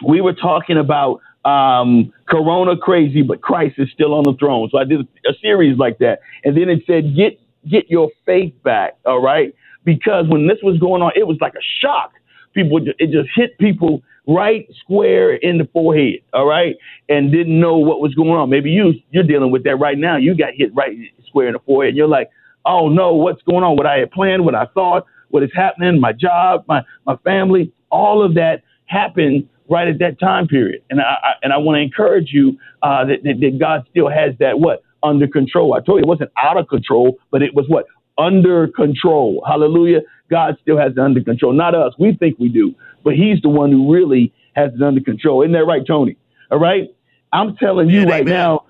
we 0.07 0.21
were 0.21 0.33
talking 0.33 0.77
about 0.77 1.21
um, 1.45 2.13
Corona 2.29 2.77
crazy, 2.77 3.23
but 3.23 3.41
Christ 3.41 3.75
is 3.79 3.89
still 3.93 4.13
on 4.13 4.23
the 4.23 4.35
throne. 4.39 4.69
So 4.71 4.77
I 4.79 4.85
did 4.85 5.01
a, 5.01 5.29
a 5.29 5.33
series 5.41 5.77
like 5.79 5.99
that. 5.99 6.19
And 6.45 6.57
then 6.57 6.69
it 6.69 6.83
said, 6.87 7.15
get 7.15 7.39
get 7.69 7.89
your 7.89 8.09
faith 8.25 8.53
back, 8.63 8.97
all 9.05 9.21
right? 9.21 9.55
Because 9.85 10.25
when 10.29 10.47
this 10.47 10.59
was 10.63 10.79
going 10.79 11.01
on, 11.01 11.11
it 11.15 11.27
was 11.27 11.37
like 11.41 11.53
a 11.55 11.65
shock. 11.81 12.13
People, 12.53 12.79
it 12.99 13.11
just 13.11 13.29
hit 13.35 13.57
people 13.59 14.03
right 14.27 14.67
square 14.81 15.35
in 15.35 15.57
the 15.59 15.65
forehead, 15.73 16.21
all 16.33 16.47
right, 16.47 16.75
and 17.09 17.31
didn't 17.31 17.59
know 17.59 17.77
what 17.77 18.01
was 18.01 18.15
going 18.15 18.31
on. 18.31 18.49
Maybe 18.49 18.71
you 18.71 18.93
you're 19.11 19.23
dealing 19.23 19.51
with 19.51 19.63
that 19.65 19.77
right 19.77 19.97
now. 19.97 20.17
You 20.17 20.35
got 20.35 20.51
hit 20.55 20.73
right 20.75 20.95
square 21.27 21.47
in 21.47 21.53
the 21.53 21.59
forehead. 21.59 21.89
And 21.89 21.97
you're 21.97 22.07
like, 22.07 22.29
oh 22.65 22.89
no, 22.89 23.13
what's 23.13 23.41
going 23.43 23.63
on? 23.63 23.75
What 23.77 23.85
I 23.85 23.99
had 23.99 24.11
planned, 24.11 24.45
what 24.45 24.55
I 24.55 24.65
thought, 24.73 25.05
what 25.29 25.43
is 25.43 25.51
happening, 25.55 25.99
my 25.99 26.11
job, 26.11 26.65
my 26.67 26.83
my 27.05 27.15
family, 27.17 27.71
all 27.91 28.23
of 28.23 28.35
that 28.35 28.63
happened 28.85 29.47
right 29.69 29.87
at 29.87 29.99
that 29.99 30.19
time 30.19 30.47
period. 30.47 30.81
And 30.89 31.01
I, 31.01 31.03
I 31.03 31.31
and 31.43 31.53
I 31.53 31.57
want 31.57 31.77
to 31.77 31.81
encourage 31.81 32.29
you 32.31 32.57
uh, 32.81 33.05
that, 33.05 33.23
that 33.23 33.39
that 33.41 33.59
God 33.59 33.85
still 33.89 34.09
has 34.09 34.33
that 34.39 34.59
what 34.59 34.83
under 35.03 35.27
control. 35.27 35.73
I 35.73 35.81
told 35.81 35.99
you 35.99 36.03
it 36.03 36.07
wasn't 36.07 36.31
out 36.37 36.57
of 36.57 36.67
control, 36.67 37.17
but 37.31 37.41
it 37.41 37.53
was 37.53 37.65
what? 37.67 37.85
Under 38.17 38.67
control. 38.67 39.43
Hallelujah. 39.47 40.01
God 40.29 40.57
still 40.61 40.77
has 40.77 40.93
it 40.93 40.99
under 40.99 41.21
control. 41.21 41.53
Not 41.53 41.75
us. 41.75 41.93
We 41.99 42.13
think 42.13 42.39
we 42.39 42.49
do, 42.49 42.73
but 43.03 43.13
He's 43.13 43.41
the 43.41 43.49
one 43.49 43.71
who 43.71 43.91
really 43.93 44.33
has 44.55 44.71
it 44.73 44.81
under 44.81 45.01
control. 45.01 45.41
Isn't 45.43 45.53
that 45.53 45.65
right, 45.65 45.85
Tony? 45.85 46.17
All 46.51 46.59
right. 46.59 46.89
I'm 47.33 47.57
telling 47.57 47.89
you 47.89 48.05
right 48.05 48.25
now, 48.25 48.65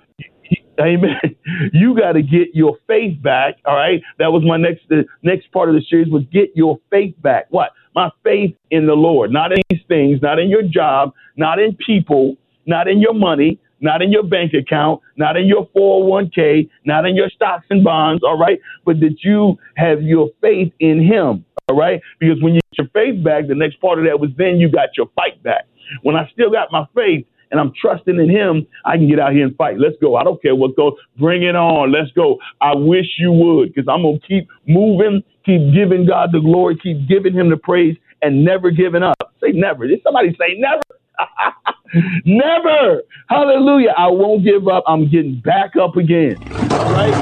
Amen. 0.79 1.19
You 1.73 1.95
got 1.95 2.13
to 2.13 2.21
get 2.21 2.49
your 2.53 2.77
faith 2.87 3.21
back. 3.21 3.55
All 3.65 3.75
right. 3.75 4.01
That 4.19 4.31
was 4.31 4.43
my 4.45 4.57
next 4.57 4.81
the 4.89 5.05
next 5.23 5.51
part 5.51 5.69
of 5.69 5.75
the 5.75 5.81
series 5.89 6.09
was 6.09 6.23
get 6.33 6.49
your 6.55 6.79
faith 6.89 7.15
back. 7.21 7.45
What? 7.49 7.71
my 7.95 8.11
faith 8.23 8.55
in 8.69 8.85
the 8.85 8.93
Lord, 8.93 9.31
not 9.31 9.53
in 9.53 9.59
these 9.69 9.81
things, 9.87 10.21
not 10.21 10.37
in 10.37 10.49
your 10.49 10.61
job, 10.61 11.13
not 11.37 11.59
in 11.59 11.75
people, 11.75 12.35
not 12.65 12.87
in 12.87 12.99
your 12.99 13.13
money, 13.13 13.59
not 13.79 14.01
in 14.01 14.11
your 14.11 14.23
bank 14.23 14.53
account, 14.53 15.01
not 15.15 15.37
in 15.37 15.45
your 15.45 15.67
401k, 15.69 16.69
not 16.85 17.05
in 17.05 17.15
your 17.15 17.29
stocks 17.29 17.65
and 17.69 17.83
bonds, 17.83 18.21
all 18.23 18.37
right? 18.37 18.59
But 18.85 18.99
that 18.99 19.17
you 19.23 19.57
have 19.77 20.01
your 20.01 20.29
faith 20.41 20.73
in 20.79 21.01
Him, 21.01 21.45
all 21.69 21.77
right? 21.77 22.01
Because 22.19 22.41
when 22.41 22.55
you 22.55 22.61
get 22.71 22.79
your 22.79 22.87
faith 22.93 23.23
back, 23.23 23.47
the 23.47 23.55
next 23.55 23.79
part 23.79 23.97
of 23.97 24.05
that 24.05 24.19
was 24.19 24.29
then 24.37 24.59
you 24.59 24.69
got 24.69 24.89
your 24.97 25.07
fight 25.15 25.41
back. 25.41 25.65
When 26.03 26.15
I 26.15 26.29
still 26.33 26.51
got 26.51 26.71
my 26.71 26.85
faith, 26.93 27.25
and 27.51 27.59
I'm 27.59 27.71
trusting 27.79 28.19
in 28.19 28.29
him, 28.29 28.67
I 28.85 28.97
can 28.97 29.09
get 29.09 29.19
out 29.19 29.33
here 29.33 29.45
and 29.45 29.55
fight. 29.55 29.77
Let's 29.79 29.95
go. 30.01 30.15
I 30.15 30.23
don't 30.23 30.41
care 30.41 30.55
what 30.55 30.75
goes. 30.75 30.93
Bring 31.19 31.43
it 31.43 31.55
on. 31.55 31.91
Let's 31.91 32.11
go. 32.11 32.37
I 32.61 32.73
wish 32.75 33.05
you 33.17 33.31
would 33.31 33.73
because 33.73 33.87
I'm 33.87 34.01
going 34.01 34.19
to 34.19 34.27
keep 34.27 34.47
moving, 34.67 35.23
keep 35.45 35.73
giving 35.73 36.05
God 36.05 36.29
the 36.31 36.39
glory, 36.39 36.77
keep 36.81 37.07
giving 37.07 37.33
him 37.33 37.49
the 37.49 37.57
praise, 37.57 37.97
and 38.21 38.43
never 38.43 38.71
giving 38.71 39.03
up. 39.03 39.15
Say 39.41 39.51
never. 39.51 39.87
Did 39.87 40.01
somebody 40.03 40.35
say 40.39 40.57
never? 40.57 40.81
never. 42.25 43.01
Hallelujah. 43.29 43.93
I 43.97 44.07
won't 44.07 44.43
give 44.43 44.67
up. 44.67 44.83
I'm 44.87 45.09
getting 45.09 45.41
back 45.43 45.75
up 45.81 45.95
again. 45.97 46.37
All 46.77 46.91
right? 46.91 47.13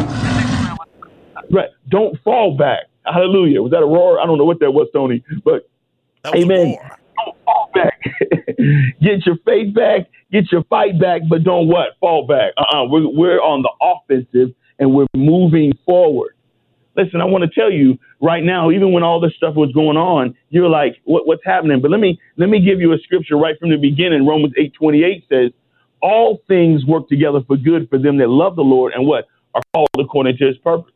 Right. 1.52 1.70
Don't 1.90 2.20
fall 2.24 2.56
back. 2.58 2.84
Hallelujah. 3.06 3.62
Was 3.62 3.72
that 3.72 3.80
a 3.80 3.86
roar? 3.86 4.20
I 4.20 4.26
don't 4.26 4.38
know 4.38 4.46
what 4.46 4.60
that 4.60 4.72
was, 4.72 4.88
Tony, 4.94 5.24
but 5.44 5.70
amen. 6.28 6.78
Back. 7.74 8.00
get 9.02 9.26
your 9.26 9.38
faith 9.46 9.74
back, 9.74 10.10
get 10.32 10.52
your 10.52 10.64
fight 10.66 11.00
back, 11.00 11.22
but 11.30 11.44
don't 11.44 11.68
what? 11.68 11.98
Fall 12.00 12.28
back. 12.28 12.54
Uh-uh. 12.58 12.86
We're, 12.86 13.08
we're 13.08 13.42
on 13.42 13.64
the 13.64 13.72
offensive 13.82 14.56
and 14.80 14.94
we're 14.94 15.08
moving 15.16 15.74
forward. 15.86 16.36
Listen, 16.96 17.22
I 17.22 17.26
want 17.26 17.44
to 17.44 17.60
tell 17.60 17.72
you 17.72 17.98
right 18.22 18.44
now, 18.44 18.70
even 18.70 18.92
when 18.92 19.02
all 19.02 19.20
this 19.20 19.34
stuff 19.36 19.56
was 19.56 19.72
going 19.72 19.98
on, 19.98 20.36
you're 20.50 20.70
like, 20.70 20.98
what, 21.06 21.26
what's 21.26 21.44
happening? 21.44 21.82
But 21.82 21.90
let 21.90 22.00
me 22.00 22.20
let 22.38 22.50
me 22.50 22.64
give 22.64 22.80
you 22.80 22.94
a 22.94 23.00
scripture 23.00 23.36
right 23.36 23.58
from 23.60 23.72
the 23.72 23.78
beginning. 23.78 24.28
Romans 24.28 24.54
8 24.58 24.74
28 24.74 25.26
says, 25.28 25.52
All 26.02 26.42
things 26.48 26.86
work 26.86 27.10
together 27.10 27.40
for 27.48 27.58
good 27.58 27.90
for 27.90 27.98
them 27.98 28.18
that 28.20 28.30
love 28.30 28.56
the 28.56 28.62
Lord 28.62 28.94
and 28.94 29.08
what? 29.08 29.28
Are 29.56 29.62
called 29.74 29.90
according 30.00 30.38
to 30.38 30.48
his 30.48 30.58
purpose. 30.58 30.94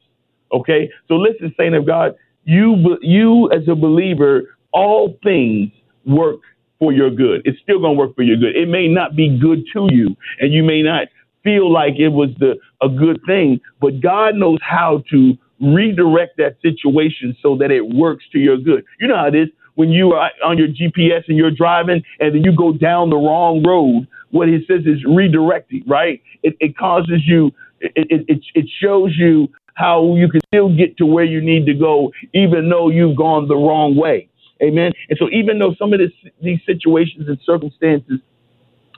Okay? 0.51 0.89
So 1.07 1.15
listen, 1.15 1.53
saint 1.57 1.73
of 1.73 1.85
God, 1.87 2.15
you 2.43 2.97
you 3.01 3.49
as 3.51 3.67
a 3.67 3.75
believer, 3.75 4.55
all 4.71 5.17
things 5.23 5.71
work 6.05 6.41
for 6.79 6.91
your 6.91 7.09
good. 7.09 7.41
It's 7.45 7.59
still 7.61 7.79
going 7.79 7.95
to 7.95 7.99
work 7.99 8.15
for 8.15 8.23
your 8.23 8.37
good. 8.37 8.55
It 8.55 8.67
may 8.67 8.87
not 8.87 9.15
be 9.15 9.37
good 9.39 9.63
to 9.73 9.87
you, 9.91 10.15
and 10.39 10.53
you 10.53 10.63
may 10.63 10.81
not 10.81 11.07
feel 11.43 11.71
like 11.71 11.93
it 11.97 12.09
was 12.09 12.29
the 12.39 12.55
a 12.81 12.89
good 12.89 13.19
thing, 13.25 13.59
but 13.79 14.01
God 14.01 14.35
knows 14.35 14.59
how 14.61 15.03
to 15.11 15.37
redirect 15.59 16.37
that 16.37 16.57
situation 16.61 17.35
so 17.41 17.57
that 17.57 17.71
it 17.71 17.81
works 17.81 18.25
to 18.31 18.39
your 18.39 18.57
good. 18.57 18.83
You 18.99 19.07
know 19.07 19.17
how 19.17 19.27
it 19.27 19.35
is 19.35 19.47
when 19.75 19.89
you 19.89 20.13
are 20.13 20.31
on 20.45 20.57
your 20.57 20.67
GPS 20.67 21.23
and 21.27 21.37
you're 21.37 21.51
driving 21.51 22.03
and 22.19 22.35
then 22.35 22.43
you 22.43 22.55
go 22.55 22.73
down 22.73 23.09
the 23.09 23.15
wrong 23.15 23.63
road. 23.65 24.07
What 24.31 24.49
it 24.49 24.63
says 24.67 24.81
is 24.85 25.05
redirecting, 25.05 25.87
right? 25.87 26.21
It, 26.43 26.55
it 26.59 26.77
causes 26.77 27.21
you, 27.25 27.51
it, 27.79 28.25
it, 28.27 28.41
it 28.53 28.65
shows 28.81 29.15
you 29.17 29.47
how 29.75 30.15
you 30.15 30.27
can 30.29 30.41
still 30.47 30.75
get 30.75 30.97
to 30.97 31.05
where 31.05 31.23
you 31.23 31.39
need 31.39 31.65
to 31.67 31.73
go, 31.73 32.11
even 32.33 32.69
though 32.69 32.89
you've 32.89 33.15
gone 33.15 33.47
the 33.47 33.55
wrong 33.55 33.95
way. 33.95 34.27
Amen. 34.61 34.91
And 35.09 35.19
so 35.19 35.29
even 35.31 35.59
though 35.59 35.75
some 35.77 35.93
of 35.93 35.99
this, 35.99 36.11
these 36.41 36.59
situations 36.65 37.27
and 37.27 37.37
circumstances, 37.45 38.19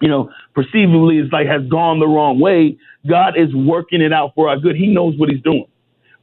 you 0.01 0.07
know, 0.07 0.31
perceivably 0.55 1.17
is 1.17 1.31
like 1.31 1.47
has 1.47 1.67
gone 1.67 1.99
the 1.99 2.07
wrong 2.07 2.39
way, 2.39 2.77
God 3.07 3.37
is 3.37 3.53
working 3.53 4.01
it 4.01 4.13
out 4.13 4.31
for 4.35 4.49
our 4.49 4.57
good. 4.57 4.75
He 4.75 4.87
knows 4.87 5.17
what 5.17 5.29
he's 5.29 5.41
doing. 5.41 5.65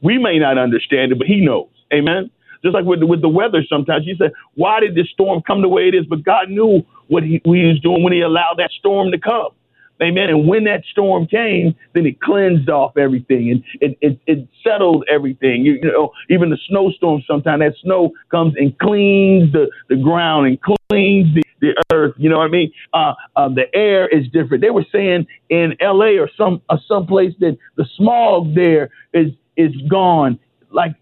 We 0.01 0.17
may 0.17 0.39
not 0.39 0.57
understand 0.57 1.11
it, 1.11 1.17
but 1.17 1.27
he 1.27 1.41
knows. 1.41 1.69
Amen. 1.93 2.29
Just 2.63 2.73
like 2.73 2.85
with 2.85 3.03
with 3.03 3.21
the 3.21 3.29
weather, 3.29 3.63
sometimes 3.69 4.05
you 4.05 4.15
say, 4.15 4.31
"Why 4.55 4.79
did 4.79 4.95
this 4.95 5.09
storm 5.11 5.41
come 5.45 5.61
the 5.61 5.69
way 5.69 5.87
it 5.87 5.95
is?" 5.95 6.05
But 6.05 6.23
God 6.23 6.49
knew 6.49 6.83
what 7.07 7.23
he, 7.23 7.39
what 7.45 7.57
he 7.57 7.65
was 7.65 7.79
doing 7.79 8.03
when 8.03 8.13
He 8.13 8.21
allowed 8.21 8.55
that 8.57 8.71
storm 8.71 9.11
to 9.11 9.19
come. 9.19 9.49
Amen. 10.01 10.29
And 10.29 10.47
when 10.47 10.63
that 10.65 10.83
storm 10.91 11.25
came, 11.27 11.75
then 11.93 12.05
it 12.05 12.21
cleansed 12.21 12.69
off 12.69 12.97
everything 12.97 13.51
and 13.51 13.63
it, 13.81 13.97
it, 14.01 14.19
it 14.27 14.47
settled 14.63 15.05
everything. 15.09 15.65
You, 15.65 15.73
you, 15.73 15.91
know, 15.91 16.11
even 16.29 16.49
the 16.49 16.57
snowstorm, 16.67 17.23
sometimes 17.27 17.61
that 17.61 17.73
snow 17.81 18.11
comes 18.29 18.53
and 18.57 18.77
cleans 18.77 19.51
the, 19.53 19.69
the 19.89 19.95
ground 19.95 20.47
and 20.47 20.59
cleans 20.61 21.33
the, 21.33 21.43
the 21.61 21.83
earth. 21.91 22.13
You 22.17 22.29
know 22.29 22.37
what 22.37 22.45
I 22.45 22.49
mean? 22.49 22.71
Uh, 22.93 23.13
uh, 23.35 23.49
the 23.49 23.65
air 23.73 24.07
is 24.07 24.27
different. 24.31 24.61
They 24.61 24.69
were 24.69 24.85
saying 24.91 25.25
in 25.49 25.75
LA 25.81 26.19
or 26.19 26.29
some, 26.37 26.61
uh, 26.69 26.77
some 26.87 27.07
place 27.07 27.33
that 27.39 27.57
the 27.75 27.85
smog 27.97 28.53
there 28.53 28.91
is, 29.13 29.31
is 29.55 29.71
gone. 29.89 30.39
Like 30.69 30.95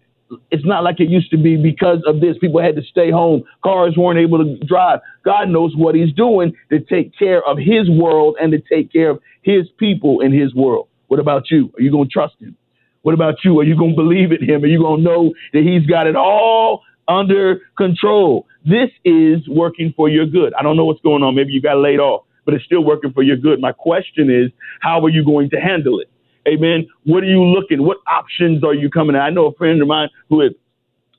it's 0.50 0.64
not 0.64 0.82
like 0.82 1.00
it 1.00 1.08
used 1.08 1.30
to 1.30 1.36
be 1.36 1.56
because 1.56 1.98
of 2.06 2.20
this. 2.20 2.36
People 2.38 2.60
had 2.60 2.76
to 2.76 2.82
stay 2.82 3.10
home. 3.10 3.44
Cars 3.62 3.94
weren't 3.96 4.18
able 4.18 4.38
to 4.38 4.56
drive. 4.64 5.00
God 5.24 5.48
knows 5.48 5.74
what 5.76 5.94
He's 5.94 6.12
doing 6.12 6.54
to 6.70 6.80
take 6.80 7.16
care 7.16 7.42
of 7.44 7.58
His 7.58 7.88
world 7.88 8.36
and 8.40 8.52
to 8.52 8.58
take 8.60 8.92
care 8.92 9.10
of 9.10 9.20
His 9.42 9.68
people 9.78 10.20
in 10.20 10.32
His 10.32 10.54
world. 10.54 10.88
What 11.08 11.20
about 11.20 11.50
you? 11.50 11.72
Are 11.78 11.82
you 11.82 11.90
going 11.90 12.08
to 12.08 12.12
trust 12.12 12.34
Him? 12.40 12.56
What 13.02 13.14
about 13.14 13.36
you? 13.44 13.58
Are 13.60 13.64
you 13.64 13.76
going 13.76 13.90
to 13.92 13.96
believe 13.96 14.32
in 14.32 14.42
Him? 14.42 14.64
Are 14.64 14.66
you 14.66 14.80
going 14.80 14.98
to 14.98 15.04
know 15.04 15.34
that 15.52 15.62
He's 15.62 15.86
got 15.86 16.06
it 16.06 16.16
all 16.16 16.82
under 17.06 17.60
control? 17.76 18.46
This 18.64 18.90
is 19.04 19.48
working 19.48 19.94
for 19.96 20.08
your 20.08 20.26
good. 20.26 20.52
I 20.54 20.62
don't 20.62 20.76
know 20.76 20.84
what's 20.84 21.02
going 21.02 21.22
on. 21.22 21.36
Maybe 21.36 21.52
you 21.52 21.62
got 21.62 21.78
laid 21.78 22.00
off, 22.00 22.24
but 22.44 22.54
it's 22.54 22.64
still 22.64 22.82
working 22.82 23.12
for 23.12 23.22
your 23.22 23.36
good. 23.36 23.60
My 23.60 23.72
question 23.72 24.28
is, 24.28 24.50
how 24.80 25.04
are 25.04 25.08
you 25.08 25.24
going 25.24 25.50
to 25.50 25.56
handle 25.60 26.00
it? 26.00 26.10
Amen. 26.46 26.86
What 27.04 27.24
are 27.24 27.26
you 27.26 27.42
looking? 27.42 27.82
What 27.82 27.98
options 28.06 28.62
are 28.62 28.74
you 28.74 28.88
coming 28.90 29.16
at? 29.16 29.22
I 29.22 29.30
know 29.30 29.46
a 29.46 29.54
friend 29.54 29.82
of 29.82 29.88
mine 29.88 30.08
who 30.28 30.40
had 30.40 30.52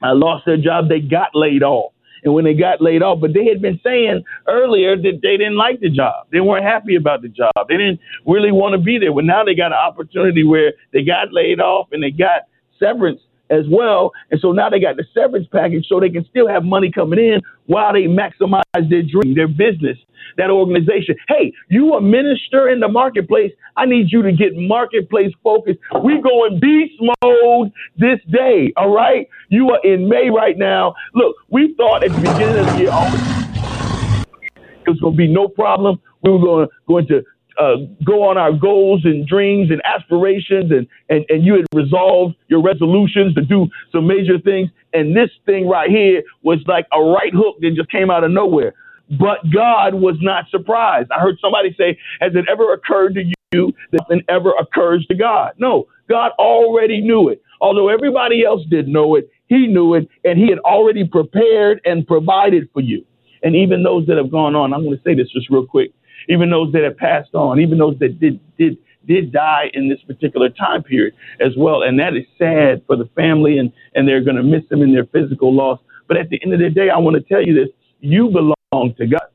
uh, 0.01 0.15
lost 0.15 0.45
their 0.45 0.57
job. 0.57 0.89
They 0.89 0.99
got 0.99 1.29
laid 1.33 1.63
off. 1.63 1.93
And 2.23 2.33
when 2.33 2.45
they 2.45 2.53
got 2.53 2.81
laid 2.81 3.03
off, 3.03 3.19
but 3.21 3.33
they 3.33 3.45
had 3.45 3.61
been 3.61 3.79
saying 3.83 4.23
earlier 4.47 4.95
that 4.95 5.19
they 5.21 5.37
didn't 5.37 5.57
like 5.57 5.79
the 5.79 5.89
job. 5.89 6.27
They 6.31 6.39
weren't 6.39 6.65
happy 6.65 6.95
about 6.95 7.21
the 7.21 7.29
job. 7.29 7.51
They 7.69 7.77
didn't 7.77 7.99
really 8.25 8.51
want 8.51 8.73
to 8.73 8.79
be 8.79 8.97
there. 8.97 9.13
But 9.13 9.25
now 9.25 9.43
they 9.43 9.53
got 9.53 9.67
an 9.67 9.77
opportunity 9.77 10.43
where 10.43 10.73
they 10.93 11.03
got 11.03 11.31
laid 11.31 11.59
off 11.59 11.87
and 11.91 12.01
they 12.01 12.11
got 12.11 12.43
severance 12.79 13.21
as 13.49 13.65
well. 13.69 14.11
And 14.31 14.39
so 14.39 14.51
now 14.51 14.69
they 14.69 14.79
got 14.79 14.97
the 14.97 15.05
severance 15.13 15.47
package 15.51 15.85
so 15.87 15.99
they 15.99 16.09
can 16.09 16.25
still 16.29 16.47
have 16.47 16.63
money 16.63 16.91
coming 16.91 17.19
in 17.19 17.41
while 17.65 17.93
they 17.93 18.03
maximize 18.03 18.61
their 18.73 19.03
dream, 19.03 19.35
their 19.35 19.47
business, 19.47 19.97
that 20.37 20.49
organization. 20.49 21.15
Hey, 21.27 21.53
you 21.69 21.93
a 21.93 22.01
minister 22.01 22.69
in 22.69 22.79
the 22.79 22.87
marketplace. 22.87 23.51
I 23.75 23.85
need 23.85 24.11
you 24.11 24.21
to 24.23 24.31
get 24.31 24.55
marketplace 24.55 25.33
focused. 25.43 25.79
We 26.03 26.21
go 26.21 26.45
in 26.45 26.59
beast 26.59 27.01
mode 27.21 27.71
this 27.97 28.19
day. 28.31 28.73
All 28.75 28.93
right. 28.93 29.27
You 29.49 29.69
are 29.69 29.79
in 29.83 30.09
May 30.09 30.29
right 30.29 30.57
now. 30.57 30.95
Look, 31.13 31.35
we 31.49 31.73
thought 31.75 32.03
at 32.03 32.11
the 32.11 32.17
beginning 32.17 32.57
of 32.57 32.65
the 32.65 32.77
year, 32.79 32.89
oh, 32.91 34.17
it 34.85 34.89
was 34.89 34.99
going 34.99 35.13
to 35.13 35.17
be 35.17 35.27
no 35.27 35.47
problem. 35.47 35.99
We 36.23 36.31
were 36.31 36.67
going, 36.87 37.07
to 37.07 37.23
uh, 37.59 37.77
go 38.05 38.23
on 38.23 38.37
our 38.37 38.51
goals 38.51 39.01
and 39.03 39.27
dreams 39.27 39.71
and 39.71 39.81
aspirations, 39.85 40.71
and, 40.71 40.87
and, 41.09 41.25
and 41.29 41.43
you 41.43 41.55
had 41.55 41.65
resolved 41.73 42.35
your 42.47 42.61
resolutions 42.61 43.33
to 43.35 43.41
do 43.41 43.67
some 43.91 44.07
major 44.07 44.39
things. 44.39 44.69
And 44.93 45.15
this 45.15 45.29
thing 45.45 45.67
right 45.67 45.89
here 45.89 46.23
was 46.43 46.59
like 46.67 46.85
a 46.93 47.01
right 47.01 47.33
hook 47.33 47.57
that 47.61 47.73
just 47.75 47.91
came 47.91 48.09
out 48.09 48.23
of 48.23 48.31
nowhere. 48.31 48.73
But 49.19 49.39
God 49.53 49.95
was 49.95 50.17
not 50.21 50.45
surprised. 50.49 51.09
I 51.11 51.19
heard 51.19 51.37
somebody 51.41 51.73
say, 51.77 51.97
Has 52.19 52.33
it 52.35 52.45
ever 52.49 52.73
occurred 52.73 53.15
to 53.15 53.23
you 53.53 53.73
that 53.91 54.01
nothing 54.01 54.21
ever 54.27 54.51
occurs 54.59 55.05
to 55.07 55.15
God? 55.15 55.53
No, 55.57 55.87
God 56.09 56.31
already 56.37 57.01
knew 57.01 57.29
it. 57.29 57.41
Although 57.61 57.89
everybody 57.89 58.43
else 58.43 58.61
didn't 58.69 58.91
know 58.91 59.15
it, 59.15 59.29
He 59.47 59.67
knew 59.67 59.93
it, 59.95 60.09
and 60.23 60.37
He 60.37 60.49
had 60.49 60.59
already 60.59 61.05
prepared 61.07 61.81
and 61.85 62.05
provided 62.05 62.69
for 62.73 62.81
you. 62.81 63.05
And 63.43 63.55
even 63.55 63.83
those 63.83 64.05
that 64.07 64.17
have 64.17 64.31
gone 64.31 64.55
on, 64.55 64.73
I'm 64.73 64.83
going 64.83 64.97
to 64.97 65.03
say 65.03 65.15
this 65.15 65.29
just 65.31 65.49
real 65.49 65.65
quick 65.65 65.91
even 66.29 66.49
those 66.49 66.71
that 66.73 66.83
have 66.83 66.97
passed 66.97 67.33
on, 67.33 67.59
even 67.59 67.77
those 67.77 67.97
that 67.99 68.19
did 68.19 68.39
did 68.57 68.77
did 69.07 69.31
die 69.31 69.71
in 69.73 69.89
this 69.89 70.01
particular 70.05 70.49
time 70.49 70.83
period 70.83 71.13
as 71.39 71.53
well. 71.57 71.83
And 71.83 71.99
that 71.99 72.15
is 72.15 72.25
sad 72.37 72.83
for 72.85 72.95
the 72.97 73.09
family 73.15 73.57
and, 73.57 73.71
and 73.95 74.07
they're 74.07 74.23
going 74.23 74.35
to 74.35 74.43
miss 74.43 74.67
them 74.69 74.81
in 74.81 74.93
their 74.93 75.05
physical 75.05 75.53
loss. 75.53 75.79
But 76.07 76.17
at 76.17 76.29
the 76.29 76.39
end 76.43 76.53
of 76.53 76.59
the 76.59 76.69
day, 76.69 76.89
I 76.89 76.97
want 76.97 77.15
to 77.15 77.21
tell 77.21 77.41
you 77.41 77.53
this. 77.53 77.69
You 77.99 78.29
belong 78.29 78.93
to 78.97 79.07
God. 79.07 79.27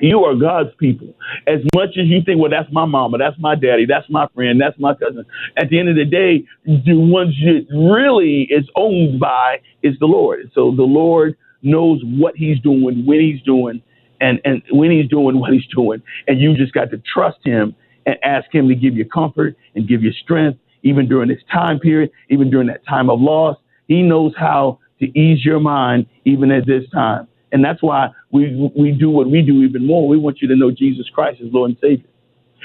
You 0.00 0.24
are 0.24 0.34
God's 0.34 0.70
people. 0.78 1.14
As 1.46 1.60
much 1.76 1.90
as 1.90 2.06
you 2.06 2.22
think, 2.26 2.40
well, 2.40 2.50
that's 2.50 2.72
my 2.72 2.84
mama, 2.84 3.18
that's 3.18 3.38
my 3.38 3.54
daddy, 3.54 3.86
that's 3.86 4.10
my 4.10 4.26
friend, 4.34 4.60
that's 4.60 4.76
my 4.80 4.94
cousin. 4.94 5.24
At 5.56 5.68
the 5.68 5.78
end 5.78 5.90
of 5.90 5.94
the 5.94 6.04
day, 6.04 6.44
the 6.64 6.98
ones 6.98 7.36
you 7.38 7.64
really 7.70 8.48
is 8.50 8.64
owned 8.74 9.20
by 9.20 9.60
is 9.84 9.96
the 10.00 10.06
Lord. 10.06 10.50
So 10.54 10.74
the 10.74 10.82
Lord 10.82 11.36
knows 11.62 12.00
what 12.04 12.34
he's 12.34 12.58
doing, 12.60 13.06
when 13.06 13.20
he's 13.20 13.40
doing, 13.42 13.80
and, 14.22 14.40
and 14.44 14.62
when 14.70 14.90
he's 14.90 15.08
doing 15.08 15.38
what 15.38 15.52
he's 15.52 15.66
doing. 15.66 16.02
And 16.26 16.40
you 16.40 16.56
just 16.56 16.72
got 16.72 16.90
to 16.92 17.02
trust 17.14 17.38
him 17.44 17.74
and 18.06 18.16
ask 18.24 18.52
him 18.52 18.68
to 18.68 18.74
give 18.74 18.94
you 18.96 19.04
comfort 19.04 19.56
and 19.74 19.86
give 19.86 20.02
you 20.02 20.12
strength, 20.12 20.58
even 20.82 21.08
during 21.08 21.28
this 21.28 21.42
time 21.52 21.78
period, 21.78 22.10
even 22.30 22.50
during 22.50 22.68
that 22.68 22.84
time 22.86 23.10
of 23.10 23.20
loss. 23.20 23.56
He 23.88 24.02
knows 24.02 24.32
how 24.36 24.78
to 25.00 25.06
ease 25.18 25.44
your 25.44 25.60
mind, 25.60 26.06
even 26.24 26.50
at 26.50 26.66
this 26.66 26.88
time. 26.90 27.28
And 27.52 27.62
that's 27.62 27.82
why 27.82 28.08
we, 28.30 28.70
we 28.76 28.92
do 28.92 29.10
what 29.10 29.30
we 29.30 29.42
do 29.42 29.62
even 29.62 29.86
more. 29.86 30.08
We 30.08 30.16
want 30.16 30.40
you 30.40 30.48
to 30.48 30.56
know 30.56 30.70
Jesus 30.70 31.06
Christ 31.10 31.40
is 31.40 31.52
Lord 31.52 31.70
and 31.70 31.78
Savior. 31.80 32.08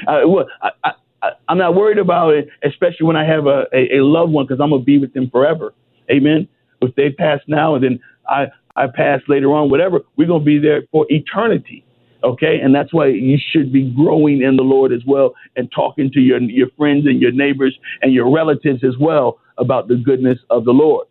Uh, 0.07 0.21
well, 0.25 0.45
I, 0.61 0.69
I, 0.83 1.29
I'm 1.49 1.57
not 1.57 1.75
worried 1.75 1.97
about 1.97 2.35
it, 2.35 2.47
especially 2.63 3.05
when 3.05 3.15
I 3.15 3.25
have 3.25 3.47
a, 3.47 3.65
a, 3.73 3.97
a 3.97 4.03
loved 4.03 4.31
one, 4.31 4.45
because 4.45 4.61
I'm 4.61 4.69
to 4.69 4.79
be 4.79 4.97
with 4.97 5.13
them 5.13 5.29
forever. 5.29 5.73
Amen. 6.09 6.47
If 6.81 6.95
they 6.95 7.09
pass 7.09 7.39
now, 7.47 7.75
and 7.75 7.83
then 7.83 7.99
I, 8.29 8.47
I 8.77 8.85
pass 8.87 9.21
later 9.27 9.53
on, 9.53 9.69
whatever, 9.69 10.01
we're 10.15 10.27
going 10.27 10.41
to 10.41 10.45
be 10.45 10.59
there 10.59 10.83
for 10.91 11.05
eternity. 11.09 11.83
Okay, 12.23 12.59
and 12.61 12.73
that's 12.73 12.93
why 12.93 13.07
you 13.07 13.37
should 13.51 13.71
be 13.71 13.91
growing 13.95 14.41
in 14.41 14.55
the 14.55 14.63
Lord 14.63 14.91
as 14.91 15.01
well, 15.05 15.35
and 15.55 15.71
talking 15.71 16.09
to 16.13 16.19
your 16.19 16.41
your 16.41 16.67
friends 16.75 17.05
and 17.05 17.21
your 17.21 17.31
neighbors 17.31 17.77
and 18.01 18.11
your 18.11 18.31
relatives 18.31 18.83
as 18.83 18.95
well 18.99 19.39
about 19.59 19.87
the 19.87 19.95
goodness 19.95 20.39
of 20.49 20.65
the 20.65 20.71
Lord. 20.71 21.07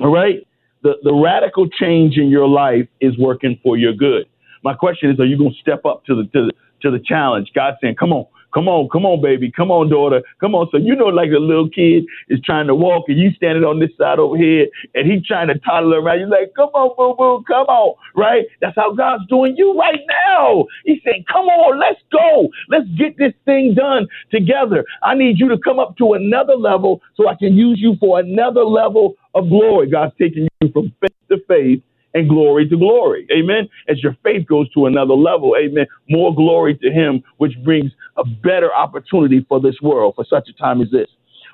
All 0.00 0.12
right, 0.12 0.46
the 0.82 0.94
the 1.02 1.12
radical 1.12 1.68
change 1.68 2.18
in 2.18 2.28
your 2.28 2.46
life 2.46 2.86
is 3.00 3.18
working 3.18 3.58
for 3.64 3.76
your 3.76 3.92
good. 3.92 4.26
My 4.62 4.74
question 4.74 5.10
is, 5.10 5.18
are 5.18 5.26
you 5.26 5.36
going 5.36 5.50
to 5.52 5.58
step 5.60 5.84
up 5.84 6.04
to 6.04 6.14
the 6.14 6.22
to 6.32 6.46
the 6.46 6.52
to 6.82 6.90
the 6.92 7.00
challenge? 7.04 7.50
God 7.52 7.74
saying, 7.82 7.96
"Come 7.96 8.12
on, 8.12 8.26
Come 8.54 8.68
on, 8.68 8.88
come 8.88 9.04
on, 9.04 9.20
baby. 9.20 9.50
Come 9.50 9.70
on, 9.70 9.90
daughter. 9.90 10.22
Come 10.40 10.54
on. 10.54 10.68
So 10.72 10.78
you 10.78 10.96
know, 10.96 11.06
like 11.06 11.30
a 11.30 11.40
little 11.40 11.68
kid 11.68 12.04
is 12.28 12.40
trying 12.44 12.66
to 12.68 12.74
walk 12.74 13.04
and 13.08 13.18
you 13.18 13.30
standing 13.32 13.64
on 13.64 13.78
this 13.78 13.90
side 13.98 14.18
over 14.18 14.36
here 14.36 14.66
and 14.94 15.10
he 15.10 15.20
trying 15.20 15.48
to 15.48 15.58
toddle 15.58 15.94
around. 15.94 16.20
You're 16.20 16.28
like, 16.28 16.52
come 16.56 16.70
on, 16.70 16.96
boo 16.96 17.14
boo, 17.16 17.44
come 17.46 17.66
on. 17.66 17.94
Right? 18.16 18.46
That's 18.60 18.76
how 18.76 18.94
God's 18.94 19.26
doing 19.28 19.54
you 19.56 19.78
right 19.78 20.00
now. 20.08 20.64
He's 20.84 21.00
saying, 21.04 21.24
come 21.30 21.46
on, 21.46 21.78
let's 21.78 22.00
go. 22.10 22.48
Let's 22.68 22.88
get 22.96 23.18
this 23.18 23.34
thing 23.44 23.74
done 23.74 24.06
together. 24.30 24.84
I 25.02 25.14
need 25.14 25.38
you 25.38 25.48
to 25.50 25.58
come 25.58 25.78
up 25.78 25.96
to 25.98 26.14
another 26.14 26.54
level 26.54 27.02
so 27.16 27.28
I 27.28 27.34
can 27.34 27.54
use 27.54 27.78
you 27.80 27.96
for 28.00 28.18
another 28.18 28.64
level 28.64 29.14
of 29.34 29.48
glory. 29.48 29.90
God's 29.90 30.14
taking 30.18 30.48
you 30.60 30.72
from 30.72 30.92
faith 31.00 31.12
to 31.30 31.36
faith 31.46 31.82
and 32.18 32.28
glory 32.28 32.68
to 32.68 32.76
glory. 32.76 33.26
Amen. 33.32 33.68
As 33.88 34.02
your 34.02 34.16
faith 34.22 34.46
goes 34.46 34.70
to 34.72 34.86
another 34.86 35.14
level, 35.14 35.54
amen. 35.58 35.86
More 36.08 36.34
glory 36.34 36.76
to 36.76 36.90
him, 36.90 37.22
which 37.38 37.52
brings 37.64 37.92
a 38.16 38.24
better 38.24 38.74
opportunity 38.74 39.44
for 39.48 39.60
this 39.60 39.76
world 39.82 40.14
for 40.16 40.24
such 40.28 40.48
a 40.48 40.52
time 40.52 40.82
as 40.82 40.90
this. 40.90 41.08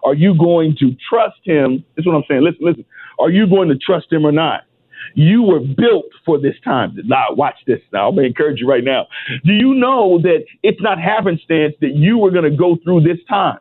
Are 0.05 0.15
you 0.15 0.37
going 0.37 0.77
to 0.81 0.95
trust 1.09 1.39
him? 1.45 1.85
This 1.97 2.03
is 2.03 2.07
what 2.07 2.17
I'm 2.17 2.25
saying. 2.29 2.43
Listen, 2.43 2.61
listen. 2.63 2.85
Are 3.19 3.31
you 3.31 3.47
going 3.47 3.69
to 3.69 3.77
trust 3.77 4.13
him 4.13 4.27
or 4.27 4.33
not? 4.33 4.63
You 5.15 5.43
were 5.43 5.61
built 5.61 6.07
for 6.25 6.41
this 6.41 6.55
time. 6.65 6.97
Now, 7.05 7.27
watch 7.31 7.57
this 7.67 7.81
now. 7.93 8.09
I'm 8.09 8.15
going 8.15 8.25
to 8.25 8.29
encourage 8.29 8.61
you 8.61 8.69
right 8.69 8.83
now. 8.83 9.07
Do 9.45 9.53
you 9.53 9.75
know 9.75 10.19
that 10.23 10.45
it's 10.63 10.81
not 10.81 10.99
happenstance 10.99 11.75
that 11.81 11.95
you 11.95 12.19
were 12.19 12.31
going 12.31 12.51
to 12.51 12.57
go 12.57 12.77
through 12.83 13.03
this 13.03 13.19
time? 13.29 13.59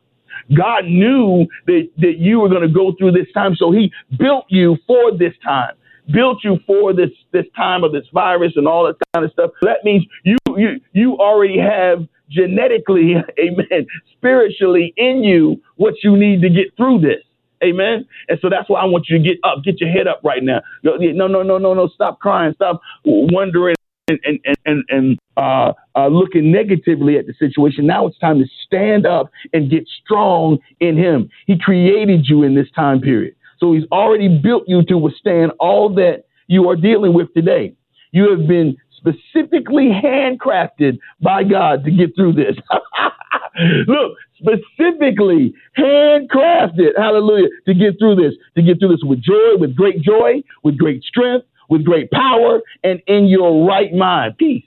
God 0.58 0.86
knew 0.86 1.46
that, 1.68 1.90
that 1.98 2.18
you 2.18 2.40
were 2.40 2.50
going 2.50 2.64
to 2.64 2.74
go 2.74 2.94
through 2.98 3.12
this 3.12 3.32
time, 3.34 3.56
so 3.56 3.72
he 3.72 3.92
built 4.18 4.46
you 4.50 4.78
for 4.88 5.16
this 5.18 5.34
time 5.44 5.74
built 6.12 6.40
you 6.44 6.58
for 6.66 6.94
this 6.94 7.10
this 7.32 7.46
time 7.56 7.84
of 7.84 7.92
this 7.92 8.06
virus 8.14 8.54
and 8.56 8.68
all 8.68 8.86
that 8.86 8.96
kind 9.14 9.26
of 9.26 9.32
stuff. 9.32 9.52
That 9.62 9.84
means 9.84 10.06
you 10.24 10.38
you 10.58 10.80
you 10.92 11.18
already 11.18 11.58
have 11.60 12.08
genetically, 12.30 13.16
amen, 13.40 13.88
spiritually 14.18 14.94
in 14.98 15.24
you 15.24 15.62
what 15.76 15.96
you 16.04 16.18
need 16.18 16.42
to 16.42 16.50
get 16.50 16.76
through 16.78 17.00
this. 17.02 17.24
Amen. 17.64 18.06
And 18.28 18.40
so 18.42 18.50
that's 18.50 18.70
why 18.70 18.82
I 18.82 18.86
want 18.86 19.06
you 19.08 19.18
to 19.18 19.24
get 19.24 19.38
up, 19.44 19.64
get 19.64 19.80
your 19.80 19.90
head 19.90 20.06
up 20.06 20.20
right 20.24 20.44
now. 20.44 20.62
No, 20.84 20.98
no, 20.98 21.28
no, 21.28 21.58
no, 21.58 21.74
no. 21.74 21.88
Stop 21.88 22.20
crying. 22.20 22.54
Stop 22.56 22.82
wondering 23.06 23.76
and 24.10 24.20
and 24.26 24.40
and, 24.66 24.84
and 24.90 25.20
uh, 25.38 25.72
uh, 25.96 26.08
looking 26.08 26.52
negatively 26.52 27.18
at 27.18 27.26
the 27.26 27.34
situation. 27.40 27.88
Now 27.88 28.06
it's 28.08 28.18
time 28.20 28.40
to 28.40 28.46
stand 28.66 29.06
up 29.06 29.32
and 29.54 29.70
get 29.72 29.88
strong 30.04 30.60
in 30.80 30.98
Him. 30.98 31.30
He 31.48 31.58
created 31.58 32.28
you 32.28 32.44
in 32.44 32.56
this 32.56 32.70
time 32.76 33.00
period. 33.00 33.36
So 33.64 33.72
he's 33.72 33.86
already 33.94 34.28
built 34.28 34.64
you 34.68 34.84
to 34.88 34.98
withstand 34.98 35.54
all 35.58 35.88
that 35.96 36.26
you 36.48 36.70
are 36.70 36.76
dealing 36.76 37.14
with 37.14 37.34
today. 37.34 37.74
You 38.12 38.30
have 38.32 38.46
been 38.46 38.76
specifically 38.98 39.88
handcrafted 39.88 41.00
by 41.22 41.46
God 41.46 41.86
to 41.86 41.92
get 41.92 42.14
through 42.14 42.34
this. 42.34 42.58
Look, 43.88 44.18
specifically 44.38 45.54
handcrafted, 45.78 46.90
hallelujah, 46.98 47.48
to 47.66 47.74
get 47.74 47.98
through 48.00 48.16
this, 48.16 48.34
to 48.58 48.62
get 48.62 48.80
through 48.80 48.90
this 48.90 49.04
with 49.04 49.22
joy, 49.22 49.56
with 49.58 49.78
great 49.78 50.02
joy, 50.02 50.44
with 50.66 50.78
great 50.78 51.02
strength, 51.04 51.48
with 51.70 51.86
great 51.86 52.12
power, 52.12 52.60
and 52.84 53.02
in 53.08 53.28
your 53.28 53.66
right 53.66 53.94
mind. 53.94 54.38
Peace. 54.38 54.66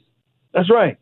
That's 0.54 0.70
right. 0.70 0.96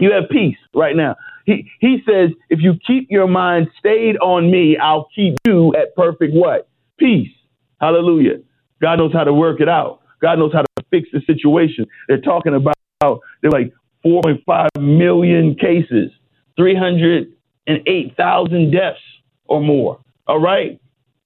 You 0.00 0.10
have 0.10 0.28
peace 0.30 0.58
right 0.74 0.96
now. 0.96 1.14
He, 1.46 1.70
he 1.78 1.98
says, 2.04 2.30
if 2.48 2.58
you 2.60 2.74
keep 2.84 3.08
your 3.08 3.28
mind 3.28 3.68
stayed 3.78 4.16
on 4.16 4.50
me, 4.50 4.76
I'll 4.76 5.08
keep 5.14 5.36
you 5.46 5.72
at 5.76 5.94
perfect 5.94 6.34
what? 6.34 6.66
Peace. 7.00 7.32
Hallelujah. 7.80 8.36
God 8.80 8.98
knows 8.98 9.12
how 9.12 9.24
to 9.24 9.34
work 9.34 9.60
it 9.60 9.68
out. 9.68 10.02
God 10.22 10.38
knows 10.38 10.52
how 10.52 10.62
to 10.62 10.68
fix 10.90 11.08
the 11.12 11.20
situation. 11.26 11.86
They're 12.06 12.20
talking 12.20 12.54
about, 12.54 12.76
they're 13.00 13.50
like 13.50 13.72
4.5 14.04 14.68
million 14.78 15.56
cases, 15.56 16.12
308,000 16.56 18.70
deaths 18.70 19.00
or 19.46 19.60
more. 19.60 19.98
All 20.26 20.40
right. 20.40 20.80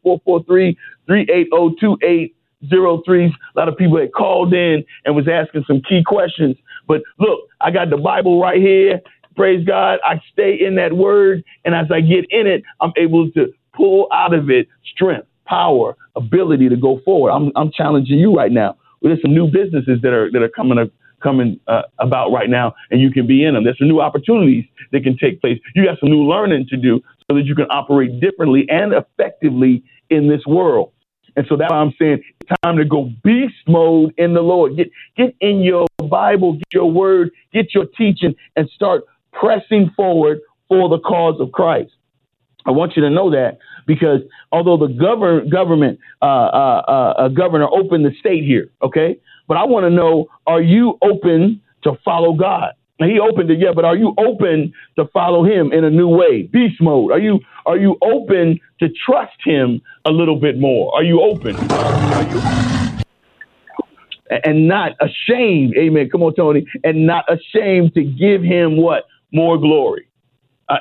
443-380-2803. 1.08 3.30
A 3.54 3.56
lot 3.56 3.68
of 3.68 3.76
people 3.76 3.98
had 3.98 4.12
called 4.12 4.54
in 4.54 4.84
and 5.04 5.14
was 5.14 5.28
asking 5.28 5.64
some 5.66 5.82
key 5.88 6.02
questions. 6.04 6.56
But 6.86 7.02
look, 7.18 7.40
I 7.60 7.70
got 7.70 7.90
the 7.90 7.98
Bible 7.98 8.40
right 8.40 8.60
here 8.60 9.00
praise 9.36 9.64
God, 9.66 9.98
I 10.04 10.20
stay 10.32 10.58
in 10.60 10.76
that 10.76 10.92
word. 10.92 11.44
And 11.64 11.74
as 11.74 11.86
I 11.90 12.00
get 12.00 12.26
in 12.30 12.46
it, 12.46 12.62
I'm 12.80 12.92
able 12.96 13.30
to 13.32 13.52
pull 13.74 14.08
out 14.12 14.34
of 14.34 14.50
it 14.50 14.68
strength, 14.94 15.26
power, 15.46 15.96
ability 16.16 16.68
to 16.68 16.76
go 16.76 17.00
forward. 17.04 17.30
I'm, 17.30 17.52
I'm 17.56 17.70
challenging 17.72 18.18
you 18.18 18.34
right 18.34 18.52
now. 18.52 18.76
There's 19.02 19.20
some 19.20 19.34
new 19.34 19.46
businesses 19.46 20.00
that 20.02 20.12
are 20.12 20.30
that 20.30 20.42
are 20.42 20.48
coming 20.48 20.78
up, 20.78 20.88
coming 21.22 21.58
uh, 21.66 21.82
about 21.98 22.30
right 22.30 22.48
now, 22.48 22.74
and 22.90 23.00
you 23.00 23.10
can 23.10 23.26
be 23.26 23.44
in 23.44 23.54
them. 23.54 23.64
There's 23.64 23.78
some 23.78 23.88
new 23.88 24.00
opportunities 24.00 24.64
that 24.92 25.02
can 25.02 25.16
take 25.16 25.40
place. 25.40 25.58
You 25.74 25.84
got 25.84 25.98
some 25.98 26.08
new 26.08 26.22
learning 26.22 26.66
to 26.70 26.76
do 26.76 27.00
so 27.28 27.36
that 27.36 27.44
you 27.44 27.54
can 27.54 27.66
operate 27.70 28.20
differently 28.20 28.66
and 28.68 28.92
effectively 28.92 29.82
in 30.10 30.28
this 30.28 30.46
world. 30.46 30.92
And 31.34 31.46
so 31.48 31.56
that's 31.56 31.70
why 31.70 31.78
I'm 31.78 31.94
saying 31.98 32.22
it's 32.40 32.50
time 32.62 32.76
to 32.76 32.84
go 32.84 33.10
beast 33.24 33.54
mode 33.66 34.12
in 34.18 34.34
the 34.34 34.42
Lord. 34.42 34.76
Get 34.76 34.90
get 35.16 35.34
in 35.40 35.60
your 35.60 35.86
Bible, 35.98 36.54
get 36.54 36.72
your 36.72 36.90
word, 36.90 37.30
get 37.52 37.74
your 37.74 37.86
teaching, 37.86 38.34
and 38.56 38.68
start 38.74 39.04
pressing 39.32 39.90
forward 39.96 40.40
for 40.68 40.88
the 40.88 40.98
cause 40.98 41.40
of 41.40 41.52
Christ. 41.52 41.92
I 42.64 42.70
want 42.70 42.96
you 42.96 43.02
to 43.02 43.10
know 43.10 43.30
that 43.30 43.58
because 43.86 44.20
although 44.52 44.76
the 44.76 44.92
govern, 44.92 45.48
government 45.48 45.98
uh, 46.20 46.24
uh, 46.24 47.14
uh, 47.18 47.28
governor 47.28 47.66
opened 47.70 48.04
the 48.04 48.12
state 48.20 48.44
here, 48.44 48.70
okay, 48.82 49.18
but 49.48 49.56
I 49.56 49.64
want 49.64 49.84
to 49.84 49.90
know: 49.90 50.28
Are 50.46 50.62
you 50.62 50.98
open 51.02 51.60
to 51.82 51.92
follow 52.04 52.34
God? 52.34 52.74
He 52.98 53.18
opened 53.18 53.50
it, 53.50 53.58
yeah, 53.58 53.72
but 53.74 53.84
are 53.84 53.96
you 53.96 54.14
open 54.16 54.72
to 54.96 55.06
follow 55.12 55.44
Him 55.44 55.72
in 55.72 55.82
a 55.84 55.90
new 55.90 56.08
way, 56.08 56.42
beast 56.42 56.80
mode? 56.80 57.10
Are 57.10 57.18
you 57.18 57.40
are 57.66 57.76
you 57.76 57.96
open 58.00 58.60
to 58.80 58.88
trust 59.04 59.36
Him 59.44 59.80
a 60.04 60.10
little 60.10 60.38
bit 60.38 60.58
more? 60.58 60.94
Are 60.94 61.02
you 61.02 61.20
open? 61.20 61.56
Are 61.56 62.22
you, 62.22 62.40
and 64.44 64.68
not 64.68 64.92
ashamed, 65.00 65.74
Amen. 65.76 66.08
Come 66.10 66.22
on, 66.22 66.34
Tony, 66.34 66.66
and 66.84 67.06
not 67.06 67.24
ashamed 67.30 67.94
to 67.94 68.02
give 68.04 68.42
Him 68.42 68.76
what 68.76 69.04
more 69.32 69.58
glory. 69.58 70.08
Uh, 70.68 70.76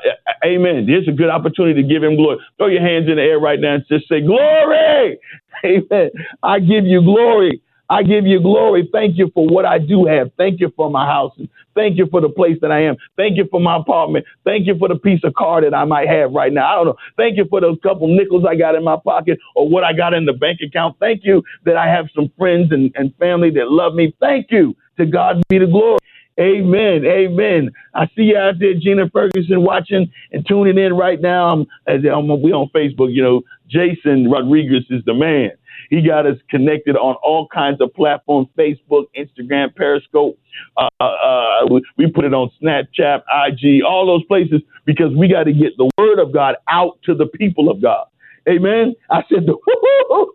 amen. 0.46 0.86
Here's 0.88 1.08
a 1.08 1.12
good 1.12 1.30
opportunity 1.30 1.82
to 1.82 1.88
give 1.88 2.04
him 2.04 2.16
glory. 2.16 2.38
Throw 2.58 2.68
your 2.68 2.82
hands 2.82 3.10
in 3.10 3.18
the 3.18 3.22
air 3.22 3.40
right 3.40 3.60
now 3.60 3.76
and 3.76 3.86
just 3.90 4.08
say, 4.08 4.22
Glory! 4.22 5.20
Amen. 5.66 6.10
I 6.42 6.60
give 6.60 6.86
you 6.86 7.02
glory. 7.02 7.62
I 7.90 8.04
give 8.04 8.26
you 8.26 8.42
glory. 8.42 8.90
Thank 8.92 9.18
you 9.18 9.30
for 9.34 9.46
what 9.46 9.66
I 9.66 9.78
do 9.78 10.06
have. 10.06 10.32
Thank 10.38 10.62
you 10.62 10.72
for 10.76 10.90
my 10.90 11.06
house. 11.06 11.34
Thank 11.76 11.98
you 11.98 12.08
for 12.10 12.22
the 12.22 12.30
place 12.30 12.58
that 12.62 12.72
I 12.72 12.82
am. 12.84 12.96
Thank 13.18 13.38
you 13.38 13.48
for 13.52 13.60
my 13.60 13.78
apartment. 13.78 14.26
Thank 14.46 14.66
you 14.66 14.78
for 14.80 14.88
the 14.88 14.96
piece 14.96 15.20
of 15.24 15.34
car 15.34 15.62
that 15.62 15.74
I 15.74 15.86
might 15.86 16.08
have 16.08 16.32
right 16.32 16.54
now. 16.54 16.72
I 16.72 16.76
don't 16.76 16.86
know. 16.88 16.96
Thank 17.18 17.38
you 17.38 17.46
for 17.50 17.60
those 17.62 17.78
couple 17.84 18.08
nickels 18.08 18.46
I 18.48 18.56
got 18.56 18.76
in 18.76 18.84
my 18.84 18.98
pocket 19.04 19.40
or 19.56 19.68
what 19.70 19.84
I 19.84 19.94
got 19.94 20.14
in 20.14 20.26
the 20.26 20.34
bank 20.34 20.60
account. 20.66 20.98
Thank 21.00 21.22
you 21.26 21.44
that 21.66 21.78
I 21.78 21.88
have 21.88 22.08
some 22.16 22.32
friends 22.38 22.72
and, 22.72 22.92
and 22.96 23.14
family 23.18 23.50
that 23.52 23.70
love 23.70 23.94
me. 23.94 24.16
Thank 24.20 24.48
you. 24.52 24.76
To 24.98 25.06
God 25.06 25.42
be 25.50 25.58
the 25.58 25.68
glory. 25.68 25.98
Amen. 26.40 27.06
Amen. 27.06 27.72
I 27.94 28.08
see 28.16 28.24
you 28.24 28.38
out 28.38 28.56
there, 28.60 28.74
Gina 28.74 29.10
Ferguson, 29.10 29.64
watching 29.64 30.12
and 30.32 30.48
tuning 30.48 30.78
in 30.78 30.94
right 30.94 31.20
now. 31.20 31.50
I'm, 31.50 31.68
I'm, 31.88 32.42
we 32.42 32.52
on 32.52 32.70
Facebook. 32.74 33.14
You 33.14 33.24
know, 33.24 33.42
Jason 33.68 34.30
Rodriguez 34.30 34.86
is 34.90 35.04
the 35.06 35.14
man. 35.14 35.52
He 35.90 36.02
got 36.02 36.26
us 36.26 36.38
connected 36.50 36.96
on 36.96 37.16
all 37.16 37.48
kinds 37.54 37.82
of 37.82 37.94
platforms: 37.94 38.48
Facebook, 38.58 39.06
Instagram, 39.16 39.76
Periscope. 39.76 40.40
Uh, 40.78 40.88
uh, 41.00 41.66
we, 41.70 41.84
we 41.98 42.10
put 42.10 42.24
it 42.24 42.34
on 42.34 42.50
Snapchat, 42.62 43.24
IG, 43.30 43.84
all 43.84 44.06
those 44.06 44.24
places 44.26 44.62
because 44.86 45.14
we 45.16 45.28
got 45.28 45.44
to 45.44 45.54
get 45.54 45.76
the 45.78 45.90
word 45.98 46.20
of 46.20 46.34
God 46.34 46.56
out 46.70 46.98
to 47.04 47.14
the 47.14 47.26
people 47.26 47.70
of 47.70 47.82
God. 47.82 48.06
Amen. 48.50 48.96
I 49.10 49.22
said 49.30 49.46
the 49.46 49.56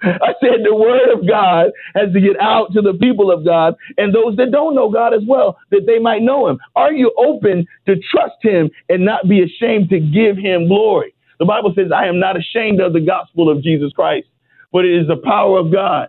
I 0.02 0.32
said 0.40 0.64
the 0.64 0.74
word 0.74 1.12
of 1.12 1.26
God 1.26 1.72
has 1.94 2.12
to 2.12 2.20
get 2.20 2.40
out 2.40 2.72
to 2.74 2.82
the 2.82 2.94
people 2.94 3.30
of 3.30 3.44
God 3.44 3.74
and 3.96 4.14
those 4.14 4.36
that 4.36 4.52
don't 4.52 4.74
know 4.74 4.90
God 4.90 5.14
as 5.14 5.22
well, 5.26 5.58
that 5.70 5.82
they 5.86 5.98
might 5.98 6.22
know 6.22 6.48
him. 6.48 6.58
Are 6.74 6.92
you 6.92 7.12
open 7.16 7.66
to 7.86 7.96
trust 8.10 8.36
him 8.42 8.70
and 8.88 9.04
not 9.04 9.28
be 9.28 9.42
ashamed 9.42 9.90
to 9.90 10.00
give 10.00 10.36
him 10.36 10.68
glory? 10.68 11.14
The 11.38 11.44
Bible 11.44 11.72
says, 11.76 11.92
I 11.94 12.06
am 12.06 12.18
not 12.18 12.36
ashamed 12.36 12.80
of 12.80 12.92
the 12.92 13.00
gospel 13.00 13.50
of 13.50 13.62
Jesus 13.62 13.92
Christ, 13.92 14.26
but 14.72 14.84
it 14.84 14.98
is 14.98 15.06
the 15.06 15.20
power 15.22 15.58
of 15.58 15.72
God 15.72 16.08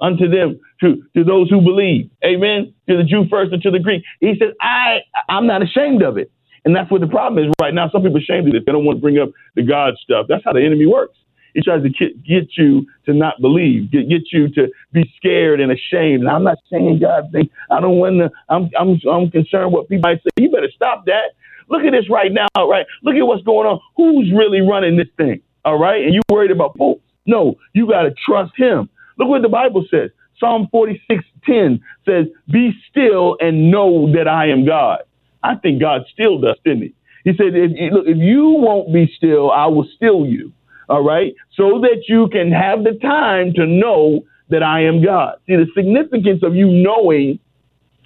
unto 0.00 0.28
them, 0.28 0.60
to, 0.80 1.02
to 1.16 1.24
those 1.24 1.50
who 1.50 1.60
believe. 1.60 2.10
Amen. 2.24 2.72
To 2.88 2.96
the 2.96 3.02
Jew 3.02 3.24
first 3.28 3.52
and 3.52 3.60
to 3.62 3.70
the 3.70 3.80
Greek. 3.80 4.04
He 4.20 4.34
says, 4.38 4.54
I 4.60 4.98
I'm 5.28 5.46
not 5.46 5.62
ashamed 5.62 6.02
of 6.02 6.18
it. 6.18 6.30
And 6.64 6.76
that's 6.76 6.90
what 6.90 7.00
the 7.00 7.08
problem 7.08 7.42
is 7.44 7.52
right 7.60 7.74
now. 7.74 7.88
Some 7.90 8.02
people 8.02 8.18
are 8.18 8.20
ashamed 8.20 8.48
of 8.48 8.54
it. 8.54 8.64
They 8.66 8.72
don't 8.72 8.84
want 8.84 8.98
to 8.98 9.02
bring 9.02 9.18
up 9.18 9.30
the 9.56 9.62
God 9.62 9.94
stuff. 10.02 10.26
That's 10.28 10.44
how 10.44 10.52
the 10.52 10.64
enemy 10.64 10.86
works. 10.86 11.17
He 11.54 11.62
tries 11.62 11.82
to 11.82 11.88
get, 11.88 12.48
you 12.56 12.86
to 13.06 13.12
not 13.14 13.40
believe, 13.40 13.90
get, 13.90 14.08
get 14.08 14.32
you 14.32 14.48
to 14.54 14.68
be 14.92 15.10
scared 15.16 15.60
and 15.60 15.72
ashamed. 15.72 16.20
And 16.20 16.28
I'm 16.28 16.44
not 16.44 16.58
saying 16.70 17.00
God 17.00 17.30
things. 17.32 17.48
I 17.70 17.80
don't 17.80 17.98
want 17.98 18.18
to. 18.18 18.30
I'm 18.48 18.70
I'm 18.78 19.00
I'm 19.10 19.30
concerned 19.30 19.72
what 19.72 19.88
people 19.88 20.08
might 20.08 20.22
say. 20.22 20.30
You 20.38 20.50
better 20.50 20.70
stop 20.74 21.06
that. 21.06 21.34
Look 21.68 21.82
at 21.82 21.92
this 21.92 22.08
right 22.10 22.32
now, 22.32 22.68
right? 22.68 22.86
Look 23.02 23.14
at 23.16 23.22
what's 23.26 23.44
going 23.44 23.66
on. 23.66 23.80
Who's 23.96 24.32
really 24.32 24.60
running 24.60 24.96
this 24.96 25.08
thing? 25.16 25.40
All 25.64 25.78
right, 25.78 26.02
and 26.02 26.14
you 26.14 26.20
worried 26.30 26.50
about 26.50 26.76
Pope? 26.76 27.02
No, 27.26 27.56
you 27.74 27.86
got 27.86 28.02
to 28.02 28.14
trust 28.26 28.52
Him. 28.56 28.88
Look 29.18 29.28
what 29.28 29.42
the 29.42 29.48
Bible 29.48 29.84
says. 29.90 30.10
Psalm 30.38 30.68
46:10 30.72 31.80
says, 32.06 32.26
"Be 32.50 32.72
still 32.90 33.36
and 33.40 33.70
know 33.70 34.10
that 34.12 34.28
I 34.28 34.46
am 34.46 34.64
God." 34.64 35.00
I 35.42 35.56
think 35.56 35.80
God 35.80 36.04
still 36.12 36.38
does, 36.38 36.56
didn't 36.64 36.82
He? 36.82 36.94
He 37.24 37.36
said, 37.36 37.54
if, 37.54 37.92
"Look, 37.92 38.06
if 38.06 38.16
you 38.16 38.48
won't 38.50 38.92
be 38.92 39.06
still, 39.16 39.50
I 39.50 39.66
will 39.66 39.86
still 39.96 40.24
you." 40.26 40.52
All 40.88 41.04
right, 41.04 41.34
so 41.54 41.80
that 41.80 42.04
you 42.08 42.28
can 42.28 42.50
have 42.50 42.84
the 42.84 42.98
time 43.00 43.52
to 43.54 43.66
know 43.66 44.24
that 44.48 44.62
I 44.62 44.84
am 44.84 45.04
God. 45.04 45.34
See, 45.46 45.56
the 45.56 45.66
significance 45.76 46.42
of 46.42 46.54
you 46.54 46.66
knowing 46.68 47.38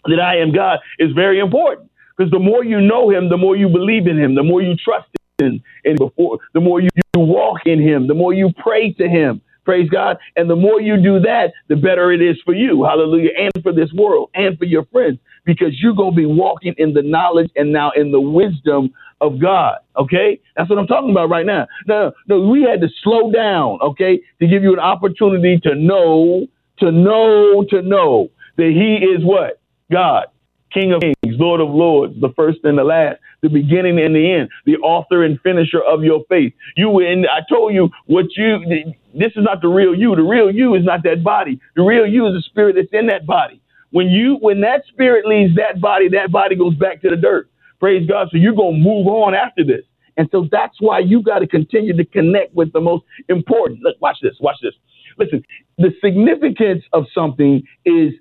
that 0.06 0.20
I 0.20 0.38
am 0.38 0.52
God 0.52 0.80
is 0.98 1.12
very 1.12 1.38
important 1.38 1.90
because 2.16 2.30
the 2.30 2.38
more 2.38 2.64
you 2.64 2.80
know 2.80 3.10
Him, 3.10 3.28
the 3.28 3.36
more 3.36 3.56
you 3.56 3.68
believe 3.68 4.06
in 4.06 4.18
Him, 4.18 4.34
the 4.34 4.42
more 4.42 4.62
you 4.62 4.74
trust 4.76 5.08
in, 5.38 5.62
and 5.84 5.98
before, 5.98 6.38
the 6.54 6.60
more 6.60 6.80
you, 6.80 6.88
you 7.14 7.20
walk 7.20 7.60
in 7.66 7.80
Him, 7.80 8.08
the 8.08 8.14
more 8.14 8.32
you 8.32 8.50
pray 8.58 8.92
to 8.94 9.08
Him. 9.08 9.40
Praise 9.64 9.88
God. 9.88 10.16
And 10.34 10.50
the 10.50 10.56
more 10.56 10.80
you 10.80 11.00
do 11.00 11.20
that, 11.20 11.52
the 11.68 11.76
better 11.76 12.10
it 12.10 12.20
is 12.20 12.36
for 12.44 12.52
you. 12.52 12.82
Hallelujah. 12.82 13.30
And 13.38 13.62
for 13.62 13.72
this 13.72 13.92
world 13.92 14.30
and 14.34 14.58
for 14.58 14.64
your 14.64 14.84
friends 14.86 15.18
because 15.44 15.80
you're 15.80 15.94
going 15.94 16.12
to 16.12 16.16
be 16.16 16.26
walking 16.26 16.74
in 16.78 16.94
the 16.94 17.02
knowledge 17.02 17.50
and 17.56 17.72
now 17.72 17.90
in 17.96 18.12
the 18.12 18.20
wisdom 18.20 18.92
of 19.20 19.40
God. 19.40 19.78
Okay, 19.96 20.40
that's 20.56 20.68
what 20.68 20.78
I'm 20.78 20.86
talking 20.86 21.10
about 21.10 21.30
right 21.30 21.46
now. 21.46 21.66
No, 21.86 22.12
no, 22.26 22.40
we 22.40 22.62
had 22.62 22.80
to 22.80 22.88
slow 23.02 23.30
down. 23.30 23.78
Okay, 23.80 24.20
to 24.40 24.46
give 24.46 24.62
you 24.62 24.72
an 24.72 24.80
opportunity 24.80 25.58
to 25.62 25.74
know, 25.74 26.46
to 26.78 26.90
know, 26.90 27.64
to 27.70 27.82
know 27.82 28.28
that 28.56 28.70
He 28.70 29.04
is 29.04 29.24
what 29.24 29.60
God, 29.90 30.26
King 30.72 30.92
of 30.92 31.00
Kings, 31.00 31.38
Lord 31.38 31.60
of 31.60 31.68
Lords, 31.68 32.14
the 32.20 32.32
first 32.34 32.58
and 32.64 32.76
the 32.76 32.84
last, 32.84 33.18
the 33.42 33.48
beginning 33.48 34.00
and 34.00 34.14
the 34.14 34.32
end, 34.32 34.48
the 34.66 34.76
author 34.78 35.24
and 35.24 35.40
finisher 35.40 35.80
of 35.82 36.02
your 36.02 36.24
faith. 36.28 36.52
You 36.76 36.98
and 37.00 37.26
I 37.26 37.40
told 37.48 37.74
you 37.74 37.90
what 38.06 38.26
you. 38.36 38.94
This 39.14 39.32
is 39.36 39.44
not 39.44 39.60
the 39.60 39.68
real 39.68 39.94
you. 39.94 40.16
The 40.16 40.22
real 40.22 40.50
you 40.50 40.74
is 40.74 40.84
not 40.84 41.02
that 41.04 41.22
body. 41.22 41.60
The 41.76 41.82
real 41.82 42.06
you 42.06 42.26
is 42.26 42.34
the 42.34 42.42
spirit 42.42 42.76
that's 42.76 42.92
in 42.92 43.06
that 43.08 43.26
body. 43.26 43.61
When 43.92 44.08
you 44.08 44.36
when 44.40 44.60
that 44.62 44.84
spirit 44.88 45.26
leaves 45.26 45.56
that 45.56 45.80
body, 45.80 46.08
that 46.10 46.32
body 46.32 46.56
goes 46.56 46.74
back 46.76 47.02
to 47.02 47.10
the 47.10 47.16
dirt. 47.16 47.50
Praise 47.80 48.08
God. 48.08 48.28
So 48.32 48.38
you're 48.38 48.54
to 48.54 48.72
move 48.72 49.08
on 49.08 49.34
after 49.34 49.64
this. 49.64 49.82
And 50.18 50.28
so 50.32 50.48
that's 50.50 50.76
why 50.80 51.00
you 51.00 51.22
got 51.22 51.40
to 51.40 51.48
continue 51.48 51.96
to 51.96 52.04
connect 52.06 52.54
with 52.54 52.72
the 52.72 52.80
most 52.80 53.04
important. 53.28 53.80
Look, 53.82 53.96
watch 54.00 54.18
this. 54.22 54.34
Watch 54.40 54.58
this. 54.62 54.74
Listen, 55.18 55.44
the 55.78 55.90
significance 56.04 56.84
of 56.92 57.06
something 57.14 57.62
is, 57.84 58.12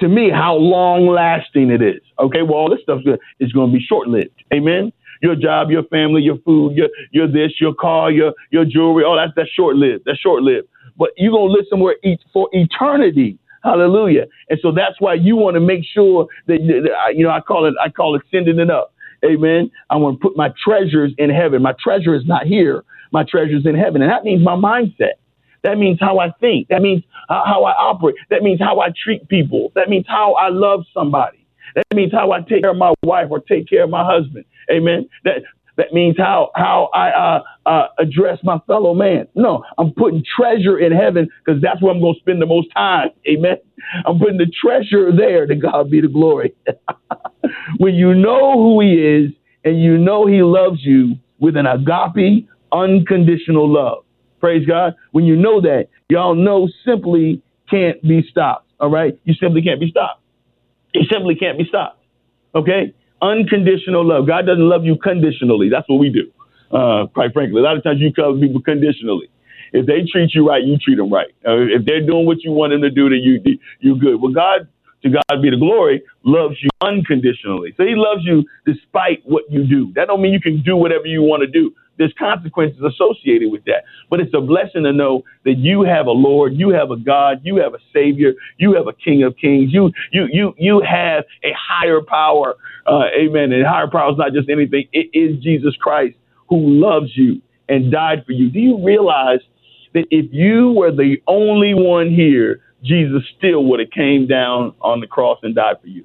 to 0.00 0.08
me, 0.08 0.30
how 0.30 0.54
long 0.54 1.08
lasting 1.08 1.70
it 1.70 1.82
is. 1.82 2.02
Okay, 2.18 2.42
well, 2.42 2.54
all 2.54 2.70
this 2.70 2.80
stuff 2.82 3.00
is 3.40 3.52
going 3.52 3.72
to 3.72 3.78
be 3.78 3.84
short 3.84 4.08
lived. 4.08 4.44
Amen. 4.54 4.92
Your 5.22 5.36
job, 5.36 5.70
your 5.70 5.84
family, 5.84 6.22
your 6.22 6.38
food, 6.46 6.76
your 6.76 6.88
your 7.12 7.28
this, 7.28 7.52
your 7.60 7.74
car, 7.74 8.10
your 8.12 8.34
your 8.52 8.64
jewelry, 8.64 9.04
all 9.04 9.16
that's 9.16 9.32
that's 9.36 9.50
short 9.50 9.76
lived. 9.76 10.04
That's 10.06 10.20
short 10.20 10.42
lived. 10.42 10.68
But 10.96 11.10
you're 11.16 11.32
gonna 11.32 11.52
live 11.52 11.66
somewhere 11.70 11.96
for 12.32 12.48
eternity. 12.52 13.38
Hallelujah. 13.64 14.26
And 14.48 14.58
so 14.62 14.72
that's 14.72 15.00
why 15.00 15.14
you 15.14 15.36
want 15.36 15.54
to 15.54 15.60
make 15.60 15.84
sure 15.84 16.26
that 16.46 16.60
you 17.14 17.24
know 17.24 17.30
I 17.30 17.40
call 17.40 17.66
it 17.66 17.74
I 17.82 17.88
call 17.90 18.14
it 18.16 18.22
sending 18.30 18.58
it 18.58 18.70
up. 18.70 18.94
Amen. 19.24 19.70
I 19.90 19.96
want 19.96 20.20
to 20.20 20.28
put 20.28 20.36
my 20.36 20.52
treasures 20.62 21.12
in 21.18 21.30
heaven. 21.30 21.60
My 21.62 21.74
treasure 21.82 22.14
is 22.14 22.22
not 22.26 22.46
here. 22.46 22.84
My 23.10 23.24
treasure 23.28 23.56
is 23.56 23.66
in 23.66 23.74
heaven. 23.74 24.02
And 24.02 24.10
that 24.10 24.22
means 24.22 24.44
my 24.44 24.54
mindset. 24.54 25.18
That 25.64 25.76
means 25.76 25.98
how 26.00 26.20
I 26.20 26.30
think. 26.40 26.68
That 26.68 26.82
means 26.82 27.02
how 27.28 27.64
I 27.64 27.72
operate. 27.72 28.14
That 28.30 28.42
means 28.42 28.60
how 28.60 28.80
I 28.80 28.88
treat 29.02 29.28
people. 29.28 29.72
That 29.74 29.88
means 29.88 30.06
how 30.08 30.34
I 30.34 30.50
love 30.50 30.84
somebody. 30.94 31.44
That 31.74 31.84
means 31.94 32.12
how 32.12 32.30
I 32.30 32.40
take 32.40 32.62
care 32.62 32.70
of 32.70 32.76
my 32.76 32.94
wife 33.02 33.26
or 33.30 33.40
take 33.40 33.68
care 33.68 33.84
of 33.84 33.90
my 33.90 34.04
husband. 34.04 34.44
Amen. 34.70 35.08
That 35.24 35.42
that 35.78 35.92
means 35.92 36.16
how 36.18 36.50
how 36.56 36.90
I 36.92 37.10
uh, 37.10 37.42
uh, 37.64 37.86
address 37.98 38.40
my 38.42 38.58
fellow 38.66 38.94
man. 38.94 39.28
No, 39.36 39.62
I'm 39.78 39.92
putting 39.92 40.24
treasure 40.36 40.76
in 40.76 40.92
heaven 40.92 41.28
because 41.38 41.62
that's 41.62 41.80
where 41.80 41.94
I'm 41.94 42.00
going 42.00 42.14
to 42.14 42.20
spend 42.20 42.42
the 42.42 42.46
most 42.46 42.68
time. 42.74 43.10
Amen. 43.26 43.56
I'm 44.04 44.18
putting 44.18 44.38
the 44.38 44.50
treasure 44.60 45.16
there. 45.16 45.46
To 45.46 45.54
God 45.54 45.88
be 45.88 46.00
the 46.00 46.08
glory. 46.08 46.54
when 47.78 47.94
you 47.94 48.12
know 48.12 48.54
who 48.54 48.80
He 48.80 48.94
is 48.94 49.30
and 49.64 49.80
you 49.80 49.96
know 49.96 50.26
He 50.26 50.42
loves 50.42 50.80
you 50.82 51.14
with 51.38 51.56
an 51.56 51.66
agape, 51.66 52.48
unconditional 52.72 53.72
love. 53.72 54.04
Praise 54.40 54.66
God. 54.66 54.94
When 55.12 55.24
you 55.24 55.36
know 55.36 55.60
that, 55.60 55.86
y'all 56.08 56.34
know 56.34 56.68
simply 56.84 57.40
can't 57.70 58.02
be 58.02 58.26
stopped. 58.28 58.68
All 58.80 58.90
right, 58.90 59.18
you 59.24 59.34
simply 59.34 59.62
can't 59.62 59.78
be 59.78 59.90
stopped. 59.90 60.22
It 60.92 61.06
simply 61.10 61.36
can't 61.36 61.56
be 61.56 61.64
stopped. 61.68 62.02
Okay. 62.52 62.94
Unconditional 63.20 64.06
love. 64.06 64.26
God 64.26 64.46
doesn't 64.46 64.68
love 64.68 64.84
you 64.84 64.96
conditionally. 64.96 65.68
That's 65.68 65.88
what 65.88 65.98
we 65.98 66.10
do. 66.10 66.30
Uh, 66.70 67.06
quite 67.06 67.32
frankly, 67.32 67.60
a 67.60 67.64
lot 67.64 67.76
of 67.76 67.82
times 67.82 68.00
you 68.00 68.12
love 68.16 68.40
people 68.40 68.60
conditionally. 68.60 69.28
If 69.72 69.86
they 69.86 70.04
treat 70.10 70.34
you 70.34 70.48
right, 70.48 70.62
you 70.62 70.78
treat 70.78 70.96
them 70.96 71.12
right. 71.12 71.28
Uh, 71.46 71.60
if 71.68 71.84
they're 71.84 72.04
doing 72.04 72.26
what 72.26 72.42
you 72.42 72.52
want 72.52 72.72
them 72.72 72.82
to 72.82 72.90
do, 72.90 73.08
then 73.08 73.20
you 73.20 73.40
you 73.80 73.98
good. 73.98 74.20
Well, 74.20 74.32
God, 74.32 74.68
to 75.02 75.10
God 75.10 75.42
be 75.42 75.50
the 75.50 75.56
glory, 75.56 76.02
loves 76.24 76.56
you 76.62 76.70
unconditionally. 76.80 77.74
So 77.76 77.84
He 77.84 77.94
loves 77.94 78.22
you 78.24 78.44
despite 78.66 79.22
what 79.24 79.44
you 79.50 79.66
do. 79.66 79.92
That 79.94 80.08
don't 80.08 80.20
mean 80.20 80.32
you 80.32 80.40
can 80.40 80.62
do 80.62 80.76
whatever 80.76 81.06
you 81.06 81.22
want 81.22 81.42
to 81.42 81.46
do 81.46 81.74
there's 81.98 82.14
consequences 82.18 82.80
associated 82.80 83.50
with 83.50 83.64
that. 83.64 83.84
But 84.08 84.20
it's 84.20 84.32
a 84.34 84.40
blessing 84.40 84.84
to 84.84 84.92
know 84.92 85.24
that 85.44 85.58
you 85.58 85.82
have 85.82 86.06
a 86.06 86.12
Lord, 86.12 86.54
you 86.54 86.70
have 86.70 86.90
a 86.90 86.96
God, 86.96 87.40
you 87.42 87.56
have 87.56 87.74
a 87.74 87.78
Savior, 87.92 88.32
you 88.56 88.74
have 88.74 88.86
a 88.86 88.92
King 88.92 89.24
of 89.24 89.36
Kings, 89.36 89.72
you 89.72 89.90
you 90.12 90.26
you 90.30 90.54
you 90.56 90.82
have 90.88 91.24
a 91.44 91.52
higher 91.58 92.00
power. 92.00 92.54
Uh, 92.86 93.04
amen. 93.18 93.52
And 93.52 93.66
higher 93.66 93.88
power 93.90 94.12
is 94.12 94.18
not 94.18 94.32
just 94.32 94.48
anything; 94.48 94.88
it 94.92 95.10
is 95.12 95.42
Jesus 95.42 95.74
Christ 95.76 96.16
who 96.48 96.58
loves 96.58 97.10
you 97.14 97.42
and 97.68 97.92
died 97.92 98.24
for 98.24 98.32
you. 98.32 98.48
Do 98.48 98.60
you 98.60 98.82
realize 98.82 99.40
that 99.92 100.06
if 100.10 100.32
you 100.32 100.72
were 100.72 100.92
the 100.92 101.16
only 101.26 101.74
one 101.74 102.10
here, 102.10 102.60
Jesus 102.82 103.22
still 103.36 103.64
would 103.64 103.80
have 103.80 103.90
came 103.90 104.26
down 104.26 104.74
on 104.80 105.00
the 105.00 105.06
cross 105.06 105.38
and 105.42 105.54
died 105.54 105.76
for 105.80 105.88
you? 105.88 106.04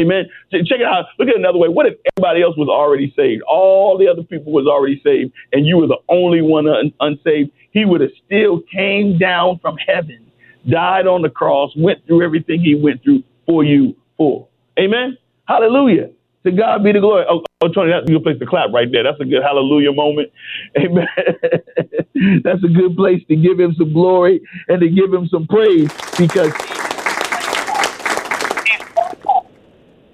Amen. 0.00 0.26
Check 0.52 0.80
it 0.80 0.82
out. 0.82 1.06
Look 1.18 1.28
at 1.28 1.36
another 1.36 1.58
way. 1.58 1.68
What 1.68 1.86
if 1.86 1.94
everybody 2.16 2.42
else 2.42 2.56
was 2.56 2.68
already 2.68 3.12
saved? 3.16 3.42
All 3.48 3.98
the 3.98 4.06
other 4.06 4.22
people 4.22 4.52
was 4.52 4.66
already 4.66 5.00
saved, 5.04 5.32
and 5.52 5.66
you 5.66 5.78
were 5.78 5.86
the 5.86 5.98
only 6.08 6.42
one 6.42 6.68
un- 6.68 6.92
unsaved. 7.00 7.50
He 7.70 7.84
would 7.84 8.00
have 8.00 8.10
still 8.24 8.60
came 8.72 9.18
down 9.18 9.58
from 9.60 9.76
heaven, 9.76 10.30
died 10.68 11.06
on 11.06 11.22
the 11.22 11.30
cross, 11.30 11.70
went 11.76 12.06
through 12.06 12.24
everything 12.24 12.60
he 12.60 12.74
went 12.74 13.02
through 13.02 13.22
for 13.46 13.64
you 13.64 13.96
for. 14.16 14.46
Amen. 14.78 15.16
Hallelujah. 15.46 16.10
To 16.44 16.52
God 16.52 16.84
be 16.84 16.92
the 16.92 17.00
glory. 17.00 17.24
Oh, 17.28 17.42
oh 17.62 17.68
Tony, 17.68 17.90
that's 17.90 18.08
a 18.08 18.12
good 18.12 18.22
place 18.22 18.38
to 18.38 18.46
clap 18.46 18.70
right 18.72 18.88
there. 18.90 19.02
That's 19.02 19.20
a 19.20 19.24
good 19.24 19.42
hallelujah 19.42 19.92
moment. 19.92 20.30
Amen. 20.78 21.08
that's 22.44 22.62
a 22.64 22.68
good 22.68 22.96
place 22.96 23.22
to 23.28 23.36
give 23.36 23.58
him 23.58 23.74
some 23.76 23.92
glory 23.92 24.40
and 24.68 24.80
to 24.80 24.88
give 24.88 25.12
him 25.12 25.26
some 25.28 25.46
praise 25.46 25.90
because 26.16 26.52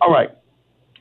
All 0.05 0.13
right. 0.13 0.31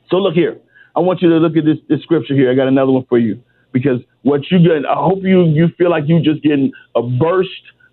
So 0.09 0.17
look 0.17 0.33
here. 0.33 0.61
I 0.95 1.01
want 1.01 1.21
you 1.21 1.29
to 1.29 1.35
look 1.35 1.57
at 1.57 1.65
this, 1.65 1.77
this 1.89 2.01
scripture 2.03 2.35
here. 2.35 2.49
I 2.49 2.55
got 2.55 2.67
another 2.69 2.91
one 2.91 3.05
for 3.09 3.17
you 3.17 3.41
because 3.73 3.99
what 4.21 4.49
you 4.49 4.59
get, 4.59 4.85
I 4.85 4.93
hope 4.93 5.19
you 5.23 5.43
you 5.45 5.67
feel 5.77 5.89
like 5.89 6.05
you 6.07 6.21
just 6.21 6.41
getting 6.41 6.71
a 6.95 7.01
burst 7.01 7.49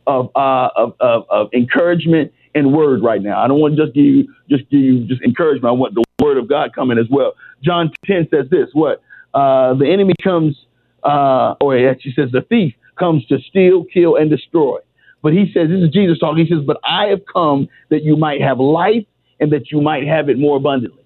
of 0.07 0.31
uh, 0.37 0.69
of, 0.77 0.95
of, 1.01 1.25
of 1.29 1.49
encouragement 1.53 2.33
and 2.55 2.73
word 2.73 3.03
right 3.03 3.23
now. 3.23 3.43
I 3.43 3.49
don't 3.49 3.59
want 3.59 3.77
to 3.77 3.85
just 3.85 3.95
give 3.95 4.05
you 4.05 4.35
just 4.49 4.71
give 4.71 4.81
you 4.81 5.05
just 5.07 5.23
encouragement. 5.23 5.67
I 5.67 5.73
want 5.73 5.95
the 5.95 6.05
word 6.21 6.39
of 6.39 6.49
God 6.49 6.75
coming 6.75 6.99
as 6.99 7.07
well. 7.11 7.35
John 7.63 7.91
10 8.07 8.29
says 8.31 8.47
this: 8.51 8.69
What 8.73 9.03
uh, 9.35 9.75
the 9.75 9.91
enemy 9.91 10.15
comes, 10.23 10.57
uh, 11.03 11.55
or 11.61 11.77
it 11.77 11.91
actually 11.91 12.13
says 12.13 12.31
the 12.33 12.43
thief 12.43 12.75
comes 12.99 13.25
to 13.27 13.39
steal, 13.49 13.85
kill, 13.85 14.17
and 14.17 14.31
destroy. 14.31 14.79
But 15.23 15.33
he 15.33 15.51
says, 15.53 15.69
this 15.69 15.83
is 15.83 15.91
Jesus 15.91 16.19
talking. 16.19 16.47
He 16.47 16.55
says, 16.55 16.65
But 16.67 16.79
I 16.85 17.07
have 17.07 17.21
come 17.33 17.69
that 17.91 18.03
you 18.03 18.17
might 18.17 18.41
have 18.41 18.59
life 18.59 19.05
and 19.39 19.53
that 19.53 19.71
you 19.71 19.81
might 19.81 20.07
have 20.07 20.29
it 20.29 20.39
more 20.39 20.57
abundantly. 20.57 21.03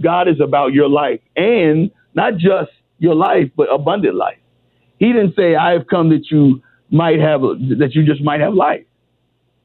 God 0.00 0.28
is 0.28 0.40
about 0.40 0.72
your 0.72 0.88
life 0.88 1.20
and 1.36 1.90
not 2.14 2.34
just 2.34 2.70
your 2.98 3.14
life, 3.14 3.50
but 3.56 3.72
abundant 3.72 4.14
life. 4.14 4.38
He 4.98 5.12
didn't 5.12 5.34
say, 5.36 5.54
I 5.54 5.72
have 5.72 5.86
come 5.88 6.10
that 6.10 6.30
you 6.30 6.62
might 6.90 7.20
have, 7.20 7.40
that 7.40 7.90
you 7.92 8.04
just 8.04 8.22
might 8.22 8.40
have 8.40 8.54
life. 8.54 8.84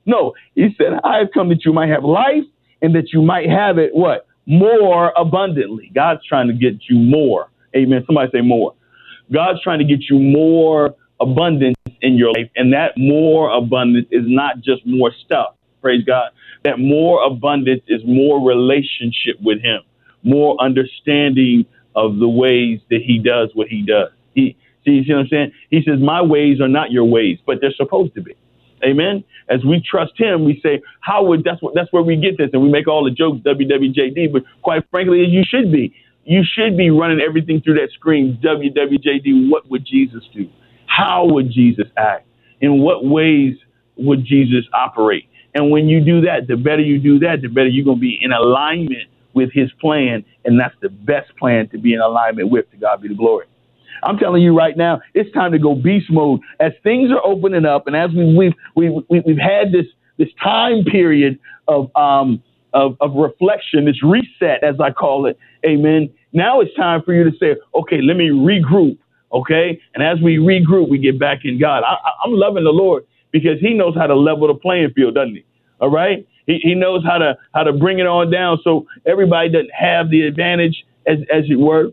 No, 0.06 0.34
he 0.56 0.69
said, 0.77 0.99
I 1.03 1.17
have 1.17 1.29
come 1.34 1.49
that 1.49 1.65
you 1.65 1.73
might 1.73 1.89
have 1.89 2.03
life 2.03 2.43
and 2.82 2.95
that 2.95 3.13
you 3.13 3.21
might 3.21 3.49
have 3.49 3.77
it 3.77 3.91
what? 3.93 4.27
More 4.45 5.13
abundantly. 5.15 5.91
God's 5.93 6.25
trying 6.25 6.47
to 6.47 6.53
get 6.53 6.89
you 6.89 6.97
more. 6.97 7.49
Amen. 7.75 8.03
Somebody 8.06 8.29
say 8.32 8.41
more. 8.41 8.73
God's 9.32 9.62
trying 9.62 9.79
to 9.79 9.86
get 9.86 10.10
you 10.10 10.19
more 10.19 10.95
abundance 11.19 11.77
in 12.01 12.17
your 12.17 12.32
life. 12.34 12.49
And 12.56 12.73
that 12.73 12.91
more 12.97 13.49
abundance 13.49 14.08
is 14.12 14.23
not 14.25 14.58
just 14.58 14.86
more 14.86 15.12
stuff. 15.25 15.56
Praise 15.82 16.03
God. 16.06 16.32
That 16.63 16.79
more 16.79 17.23
abundance 17.25 17.84
is 17.88 18.01
more 18.06 18.45
relationship 18.45 19.36
with 19.41 19.62
Him, 19.62 19.82
more 20.23 20.58
understanding 20.62 21.65
of 21.95 22.19
the 22.19 22.27
ways 22.27 22.79
that 22.89 23.01
He 23.06 23.19
does 23.19 23.49
what 23.53 23.67
He 23.67 23.82
does. 23.86 24.10
He, 24.34 24.56
see, 24.86 24.91
you 24.91 25.03
see 25.03 25.13
what 25.13 25.19
I'm 25.19 25.27
saying? 25.27 25.51
He 25.69 25.82
says, 25.86 25.99
My 25.99 26.21
ways 26.21 26.62
are 26.62 26.67
not 26.67 26.91
your 26.91 27.06
ways, 27.06 27.39
but 27.45 27.58
they're 27.60 27.73
supposed 27.73 28.13
to 28.15 28.21
be. 28.21 28.36
Amen. 28.85 29.23
As 29.49 29.63
we 29.65 29.81
trust 29.81 30.13
Him, 30.17 30.45
we 30.45 30.59
say, 30.61 30.81
"How 31.01 31.23
would 31.25 31.43
that's 31.43 31.61
what 31.61 31.73
that's 31.75 31.91
where 31.91 32.03
we 32.03 32.15
get 32.15 32.37
this?" 32.37 32.49
And 32.53 32.61
we 32.61 32.69
make 32.69 32.87
all 32.87 33.03
the 33.03 33.11
jokes, 33.11 33.39
WWJD. 33.43 34.31
But 34.31 34.43
quite 34.61 34.83
frankly, 34.91 35.23
as 35.23 35.29
you 35.29 35.43
should 35.47 35.71
be. 35.71 35.93
You 36.25 36.41
should 36.55 36.77
be 36.77 36.89
running 36.89 37.19
everything 37.19 37.59
through 37.59 37.73
that 37.75 37.89
screen, 37.93 38.39
WWJD. 38.41 39.49
What 39.49 39.69
would 39.69 39.85
Jesus 39.85 40.23
do? 40.33 40.47
How 40.85 41.25
would 41.25 41.51
Jesus 41.51 41.87
act? 41.97 42.25
In 42.61 42.81
what 42.81 43.03
ways 43.03 43.55
would 43.97 44.23
Jesus 44.23 44.65
operate? 44.73 45.25
And 45.53 45.69
when 45.69 45.87
you 45.87 45.99
do 46.03 46.21
that, 46.21 46.47
the 46.47 46.55
better 46.55 46.81
you 46.81 46.97
do 46.97 47.19
that, 47.19 47.41
the 47.41 47.49
better 47.49 47.67
you're 47.67 47.83
going 47.83 47.97
to 47.97 48.01
be 48.01 48.17
in 48.21 48.31
alignment 48.31 49.09
with 49.33 49.51
his 49.51 49.69
plan. 49.81 50.23
And 50.45 50.59
that's 50.59 50.75
the 50.81 50.89
best 50.89 51.35
plan 51.37 51.67
to 51.69 51.77
be 51.77 51.93
in 51.93 51.99
alignment 51.99 52.49
with. 52.49 52.71
To 52.71 52.77
God 52.77 53.01
be 53.01 53.09
the 53.09 53.15
glory. 53.15 53.47
I'm 54.03 54.17
telling 54.17 54.41
you 54.41 54.56
right 54.58 54.75
now, 54.77 55.01
it's 55.13 55.32
time 55.34 55.51
to 55.51 55.60
go 55.60 55.75
beast 55.75 56.10
mode 56.10 56.41
as 56.60 56.71
things 56.84 57.12
are 57.12 57.25
opening 57.25 57.65
up, 57.65 57.88
and 57.88 57.95
as 57.95 58.12
we, 58.12 58.36
we've 58.36 58.53
we've 59.10 59.23
we've 59.25 59.38
had 59.38 59.71
this 59.71 59.86
this 60.17 60.29
time 60.41 60.84
period 60.86 61.39
of 61.67 61.95
um 61.95 62.41
of, 62.73 62.97
of 63.01 63.13
reflection, 63.15 63.86
this 63.86 64.01
reset, 64.03 64.63
as 64.63 64.75
I 64.79 64.91
call 64.91 65.27
it. 65.27 65.38
Amen. 65.65 66.10
Now 66.34 66.60
it's 66.62 66.75
time 66.75 67.03
for 67.03 67.13
you 67.13 67.23
to 67.23 67.38
say, 67.38 67.56
okay, 67.75 68.01
let 68.01 68.17
me 68.17 68.29
regroup. 68.29 68.97
Okay, 69.32 69.79
and 69.95 70.03
as 70.03 70.21
we 70.23 70.38
regroup, 70.38 70.89
we 70.89 70.99
get 70.99 71.19
back 71.19 71.39
in 71.43 71.60
God. 71.60 71.84
I, 71.84 71.95
I'm 72.23 72.34
loving 72.34 72.63
the 72.63 72.69
Lord 72.71 73.03
because 73.32 73.60
He 73.60 73.73
knows 73.73 73.95
how 73.95 74.08
to 74.08 74.15
level 74.15 74.47
the 74.47 74.53
playing 74.56 74.91
field, 74.95 75.15
doesn't 75.15 75.36
He? 75.36 75.45
All 75.79 75.89
right. 75.89 76.27
He, 76.45 76.60
he 76.62 76.75
knows 76.75 77.03
how 77.03 77.17
to 77.17 77.38
how 77.53 77.63
to 77.63 77.73
bring 77.73 77.99
it 77.99 78.06
on 78.08 78.29
down 78.32 78.60
so 78.63 78.86
everybody 79.08 79.49
doesn't 79.49 79.71
have 79.73 80.10
the 80.10 80.21
advantage 80.21 80.86
as 81.08 81.19
as 81.34 81.45
it 81.49 81.56
were. 81.60 81.91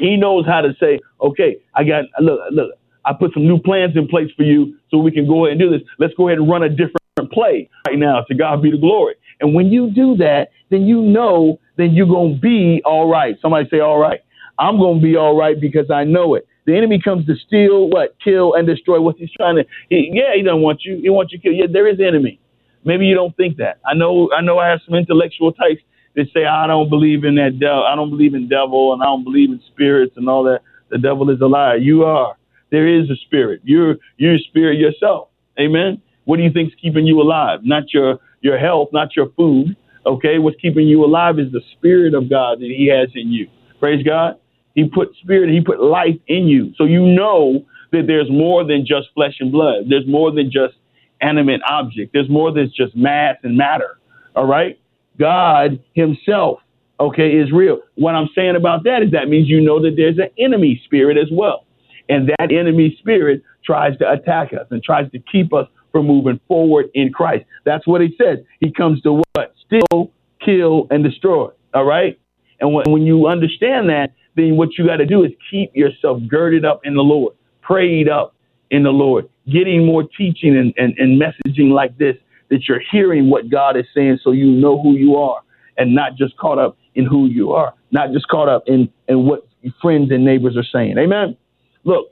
He 0.00 0.16
knows 0.16 0.46
how 0.46 0.62
to 0.62 0.74
say, 0.80 0.98
okay, 1.20 1.58
I 1.74 1.84
got 1.84 2.04
look 2.20 2.40
look. 2.50 2.70
I 3.04 3.12
put 3.12 3.32
some 3.34 3.46
new 3.46 3.58
plans 3.58 3.96
in 3.96 4.08
place 4.08 4.30
for 4.36 4.42
you 4.42 4.76
so 4.90 4.98
we 4.98 5.10
can 5.10 5.26
go 5.26 5.46
ahead 5.46 5.52
and 5.52 5.60
do 5.60 5.70
this. 5.70 5.86
Let's 5.98 6.14
go 6.14 6.28
ahead 6.28 6.38
and 6.38 6.50
run 6.50 6.62
a 6.62 6.68
different 6.68 7.32
play 7.32 7.68
right 7.86 7.98
now. 7.98 8.22
To 8.28 8.34
God 8.34 8.62
be 8.62 8.70
the 8.70 8.78
glory. 8.78 9.14
And 9.40 9.54
when 9.54 9.66
you 9.66 9.90
do 9.90 10.16
that, 10.16 10.48
then 10.70 10.82
you 10.82 11.02
know 11.02 11.58
then 11.76 11.92
you're 11.92 12.06
gonna 12.06 12.38
be 12.38 12.82
all 12.84 13.08
right. 13.08 13.36
Somebody 13.40 13.68
say 13.70 13.80
all 13.80 13.98
right. 13.98 14.20
I'm 14.58 14.78
gonna 14.78 15.00
be 15.00 15.16
all 15.16 15.36
right 15.36 15.58
because 15.58 15.90
I 15.90 16.04
know 16.04 16.34
it. 16.34 16.46
The 16.66 16.76
enemy 16.76 17.00
comes 17.02 17.26
to 17.26 17.34
steal, 17.46 17.88
what, 17.88 18.16
kill, 18.22 18.54
and 18.54 18.66
destroy. 18.66 19.00
What 19.00 19.16
he's 19.16 19.32
trying 19.32 19.56
to, 19.56 19.64
he, 19.88 20.10
yeah, 20.12 20.36
he 20.36 20.42
doesn't 20.42 20.60
want 20.60 20.84
you. 20.84 21.00
He 21.00 21.08
wants 21.10 21.32
you 21.32 21.40
killed. 21.40 21.56
Yeah, 21.56 21.66
there 21.72 21.88
is 21.88 21.98
enemy. 22.00 22.38
Maybe 22.84 23.06
you 23.06 23.14
don't 23.14 23.36
think 23.36 23.56
that. 23.56 23.78
I 23.84 23.94
know. 23.94 24.30
I 24.36 24.40
know. 24.42 24.58
I 24.58 24.68
have 24.68 24.80
some 24.86 24.94
intellectual 24.94 25.52
types 25.52 25.80
that 26.16 26.26
say 26.34 26.44
I 26.44 26.66
don't 26.66 26.88
believe 26.88 27.24
in 27.24 27.36
that 27.36 27.58
devil. 27.58 27.84
I 27.84 27.94
don't 27.94 28.10
believe 28.10 28.34
in 28.34 28.48
devil, 28.48 28.92
and 28.92 29.02
I 29.02 29.06
don't 29.06 29.24
believe 29.24 29.50
in 29.50 29.60
spirits 29.72 30.14
and 30.16 30.28
all 30.28 30.44
that. 30.44 30.60
The 30.90 30.98
devil 30.98 31.30
is 31.30 31.40
a 31.40 31.46
liar. 31.46 31.76
You 31.76 32.04
are. 32.04 32.36
There 32.70 32.86
is 32.86 33.10
a 33.10 33.16
spirit. 33.16 33.60
You're 33.64 33.96
you're 34.16 34.38
spirit 34.38 34.78
yourself. 34.78 35.28
Amen. 35.58 36.00
What 36.24 36.36
do 36.36 36.42
you 36.42 36.52
think's 36.52 36.74
keeping 36.80 37.06
you 37.06 37.20
alive? 37.20 37.60
Not 37.62 37.92
your 37.92 38.18
your 38.40 38.58
health, 38.58 38.88
not 38.92 39.16
your 39.16 39.30
food. 39.36 39.76
Okay, 40.06 40.38
what's 40.38 40.58
keeping 40.60 40.88
you 40.88 41.04
alive 41.04 41.38
is 41.38 41.52
the 41.52 41.60
spirit 41.76 42.14
of 42.14 42.30
God 42.30 42.60
that 42.60 42.72
He 42.74 42.88
has 42.88 43.10
in 43.14 43.30
you. 43.30 43.48
Praise 43.78 44.02
God. 44.02 44.36
He 44.74 44.88
put 44.88 45.14
spirit, 45.20 45.50
He 45.50 45.60
put 45.60 45.82
life 45.82 46.16
in 46.28 46.46
you, 46.46 46.72
so 46.76 46.84
you 46.84 47.02
know 47.02 47.64
that 47.92 48.04
there's 48.06 48.30
more 48.30 48.64
than 48.64 48.86
just 48.86 49.08
flesh 49.14 49.34
and 49.40 49.50
blood. 49.50 49.84
There's 49.88 50.06
more 50.06 50.30
than 50.32 50.50
just 50.50 50.74
animate 51.20 51.60
object. 51.68 52.12
There's 52.12 52.30
more 52.30 52.52
than 52.52 52.72
just 52.74 52.96
mass 52.96 53.36
and 53.42 53.56
matter. 53.56 53.98
All 54.36 54.46
right? 54.46 54.79
God 55.20 55.78
Himself, 55.94 56.60
okay, 56.98 57.36
is 57.36 57.52
real. 57.52 57.80
What 57.96 58.14
I'm 58.14 58.28
saying 58.34 58.56
about 58.56 58.84
that 58.84 59.02
is 59.04 59.12
that 59.12 59.28
means 59.28 59.48
you 59.48 59.60
know 59.60 59.80
that 59.82 59.92
there's 59.96 60.18
an 60.18 60.30
enemy 60.42 60.80
spirit 60.86 61.18
as 61.18 61.28
well. 61.30 61.66
And 62.08 62.28
that 62.38 62.50
enemy 62.50 62.96
spirit 62.98 63.42
tries 63.64 63.96
to 63.98 64.10
attack 64.10 64.52
us 64.52 64.66
and 64.70 64.82
tries 64.82 65.10
to 65.12 65.18
keep 65.30 65.52
us 65.52 65.66
from 65.92 66.06
moving 66.06 66.40
forward 66.48 66.86
in 66.94 67.12
Christ. 67.12 67.44
That's 67.64 67.86
what 67.86 68.00
He 68.00 68.16
says. 68.20 68.38
He 68.58 68.72
comes 68.72 69.02
to 69.02 69.22
what? 69.34 69.54
Steal, 69.66 70.10
kill, 70.44 70.86
and 70.90 71.04
destroy. 71.04 71.50
All 71.74 71.84
right? 71.84 72.18
And 72.60 72.72
when, 72.72 72.90
when 72.90 73.02
you 73.02 73.26
understand 73.26 73.88
that, 73.90 74.08
then 74.36 74.56
what 74.56 74.70
you 74.78 74.86
got 74.86 74.96
to 74.96 75.06
do 75.06 75.24
is 75.24 75.32
keep 75.50 75.74
yourself 75.74 76.20
girded 76.28 76.64
up 76.64 76.80
in 76.84 76.94
the 76.94 77.02
Lord, 77.02 77.34
prayed 77.62 78.08
up 78.08 78.34
in 78.70 78.82
the 78.82 78.90
Lord, 78.90 79.28
getting 79.46 79.84
more 79.84 80.04
teaching 80.04 80.56
and, 80.56 80.72
and, 80.76 80.96
and 80.98 81.20
messaging 81.20 81.72
like 81.72 81.96
this, 81.98 82.16
that 82.50 82.68
you're 82.68 82.82
hearing 82.90 83.30
what 83.30 83.48
God 83.48 83.76
is 83.76 83.86
saying 83.94 84.18
so 84.22 84.32
you 84.32 84.46
know 84.46 84.80
who 84.82 84.96
you 84.96 85.16
are 85.16 85.40
and 85.78 85.94
not 85.94 86.16
just 86.16 86.36
caught 86.36 86.58
up 86.58 86.76
in 86.94 87.06
who 87.06 87.26
you 87.26 87.52
are, 87.52 87.74
not 87.90 88.12
just 88.12 88.28
caught 88.28 88.48
up 88.48 88.64
in, 88.66 88.90
in 89.08 89.24
what 89.24 89.46
friends 89.80 90.10
and 90.10 90.24
neighbors 90.24 90.56
are 90.56 90.64
saying. 90.64 90.98
Amen. 90.98 91.36
Look, 91.84 92.09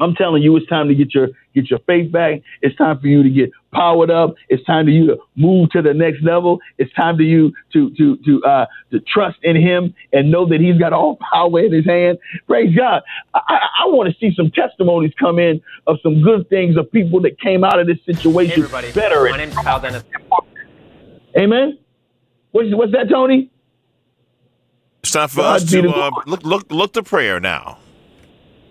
I'm 0.00 0.14
telling 0.14 0.42
you, 0.42 0.56
it's 0.56 0.66
time 0.66 0.88
to 0.88 0.94
get 0.94 1.14
your 1.14 1.28
get 1.54 1.68
your 1.70 1.78
faith 1.80 2.10
back. 2.10 2.40
It's 2.62 2.74
time 2.76 2.98
for 2.98 3.06
you 3.06 3.22
to 3.22 3.28
get 3.28 3.50
powered 3.72 4.10
up. 4.10 4.34
It's 4.48 4.64
time 4.64 4.86
for 4.86 4.90
you 4.90 5.06
to 5.08 5.18
move 5.36 5.70
to 5.70 5.82
the 5.82 5.92
next 5.92 6.22
level. 6.22 6.58
It's 6.78 6.92
time 6.94 7.16
for 7.16 7.22
you 7.22 7.52
to 7.74 7.90
to 7.96 8.16
to 8.24 8.42
uh, 8.44 8.66
to 8.92 9.00
trust 9.00 9.38
in 9.42 9.56
Him 9.56 9.94
and 10.12 10.30
know 10.30 10.48
that 10.48 10.60
He's 10.60 10.78
got 10.78 10.92
all 10.92 11.18
power 11.32 11.60
in 11.60 11.72
His 11.72 11.84
hand. 11.84 12.18
Praise 12.46 12.74
God. 12.74 13.02
I, 13.34 13.40
I, 13.46 13.56
I 13.84 13.86
want 13.88 14.12
to 14.12 14.18
see 14.18 14.34
some 14.34 14.50
testimonies 14.50 15.12
come 15.20 15.38
in 15.38 15.60
of 15.86 15.98
some 16.02 16.22
good 16.22 16.48
things 16.48 16.76
of 16.76 16.90
people 16.90 17.20
that 17.22 17.38
came 17.38 17.62
out 17.62 17.78
of 17.78 17.86
this 17.86 17.98
situation 18.06 18.52
Hey 18.52 18.62
everybody, 18.62 18.92
better. 18.92 19.28
my 19.30 19.36
name's 19.36 19.54
Kyle 19.54 19.80
Dennis. 19.80 20.02
Amen. 21.36 21.78
What's 22.52 22.74
what's 22.74 22.92
that, 22.92 23.08
Tony? 23.10 23.50
It's 25.02 25.12
time 25.12 25.28
for 25.28 25.42
God 25.42 25.56
us 25.56 25.70
to 25.70 25.88
uh, 25.90 26.10
look 26.26 26.42
look 26.44 26.66
look 26.70 26.92
to 26.94 27.02
prayer 27.02 27.38
now. 27.38 27.78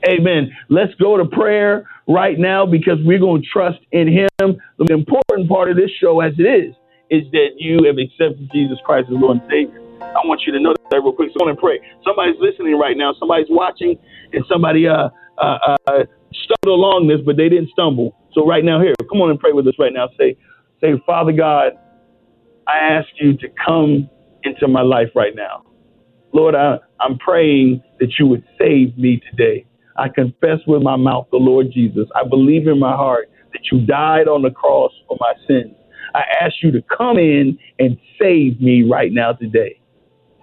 Amen. 0.07 0.51
Let's 0.69 0.93
go 0.95 1.17
to 1.17 1.25
prayer 1.25 1.89
right 2.07 2.39
now 2.39 2.65
because 2.65 2.97
we're 3.03 3.19
going 3.19 3.41
to 3.41 3.47
trust 3.51 3.79
in 3.91 4.07
Him. 4.07 4.57
The 4.77 4.93
important 4.93 5.49
part 5.49 5.69
of 5.69 5.75
this 5.75 5.91
show, 5.99 6.21
as 6.21 6.33
it 6.37 6.43
is, 6.43 6.75
is 7.09 7.29
that 7.31 7.57
you 7.57 7.83
have 7.85 7.97
accepted 7.97 8.49
Jesus 8.53 8.77
Christ 8.85 9.07
as 9.09 9.17
Lord 9.19 9.37
and 9.37 9.49
Savior. 9.49 9.81
I 10.01 10.25
want 10.25 10.41
you 10.45 10.53
to 10.53 10.59
know 10.59 10.73
that 10.91 10.97
real 10.97 11.11
quick. 11.11 11.29
So 11.33 11.43
go 11.43 11.49
and 11.49 11.57
pray. 11.57 11.79
Somebody's 12.05 12.39
listening 12.39 12.79
right 12.79 12.95
now. 12.95 13.13
Somebody's 13.19 13.47
watching, 13.49 13.97
and 14.31 14.43
somebody 14.47 14.87
uh, 14.87 15.09
uh, 15.37 15.75
uh, 15.87 16.05
stumbled 16.31 16.79
along 16.79 17.07
this, 17.07 17.19
but 17.25 17.35
they 17.35 17.49
didn't 17.49 17.69
stumble. 17.69 18.15
So 18.33 18.45
right 18.45 18.63
now, 18.63 18.81
here, 18.81 18.95
come 19.09 19.21
on 19.21 19.29
and 19.29 19.39
pray 19.39 19.51
with 19.51 19.67
us 19.67 19.75
right 19.77 19.93
now. 19.93 20.07
Say, 20.17 20.37
say, 20.81 20.93
Father 21.05 21.33
God, 21.33 21.73
I 22.67 22.77
ask 22.93 23.07
you 23.19 23.35
to 23.37 23.47
come 23.65 24.09
into 24.43 24.67
my 24.67 24.81
life 24.81 25.09
right 25.15 25.35
now. 25.35 25.63
Lord, 26.31 26.55
I, 26.55 26.77
I'm 26.99 27.17
praying 27.17 27.83
that 27.99 28.13
you 28.19 28.27
would 28.27 28.43
save 28.57 28.97
me 28.97 29.21
today. 29.31 29.65
I 29.99 30.09
confess 30.09 30.59
with 30.67 30.83
my 30.83 30.97
mouth 30.97 31.27
the 31.31 31.37
Lord 31.37 31.67
Jesus. 31.73 32.07
I 32.15 32.27
believe 32.27 32.67
in 32.67 32.79
my 32.79 32.95
heart 32.95 33.29
that 33.53 33.61
you 33.71 33.85
died 33.85 34.29
on 34.29 34.43
the 34.43 34.51
cross 34.51 34.93
for 35.07 35.17
my 35.21 35.33
sins. 35.47 35.75
I 36.15 36.23
ask 36.41 36.55
you 36.63 36.71
to 36.73 36.83
come 36.97 37.17
in 37.19 37.59
and 37.79 37.97
save 38.21 38.61
me 38.61 38.83
right 38.89 39.11
now 39.13 39.33
today. 39.33 39.79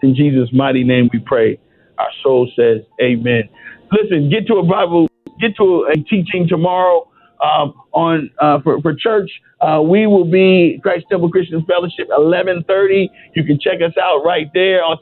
In 0.03 0.15
Jesus' 0.17 0.51
mighty 0.53 0.85
name 0.85 1.11
we 1.13 1.21
pray. 1.21 1.61
Our 1.99 2.11
soul 2.25 2.51
says, 2.57 2.83
Amen. 3.03 3.45
Listen, 3.93 4.31
get 4.31 4.47
to 4.49 4.57
a 4.57 4.65
Bible, 4.65 5.09
get 5.41 5.57
to 5.59 5.89
a 5.93 5.97
teaching 5.97 6.47
tomorrow. 6.49 7.09
um, 7.45 7.75
on 7.93 8.31
uh, 8.41 8.61
for 8.63 8.81
for 8.83 8.95
church. 8.95 9.31
Uh, 9.61 9.83
we 9.83 10.07
will 10.07 10.25
be 10.31 10.81
Christ 10.83 11.07
Temple 11.11 11.31
Christian 11.31 11.65
Fellowship, 11.67 12.09
11:30. 12.11 13.09
You 13.35 13.45
can 13.45 13.59
check 13.61 13.81
us 13.83 13.95
out 14.03 14.25
right 14.25 14.49
there 14.55 14.85
on 14.85 14.99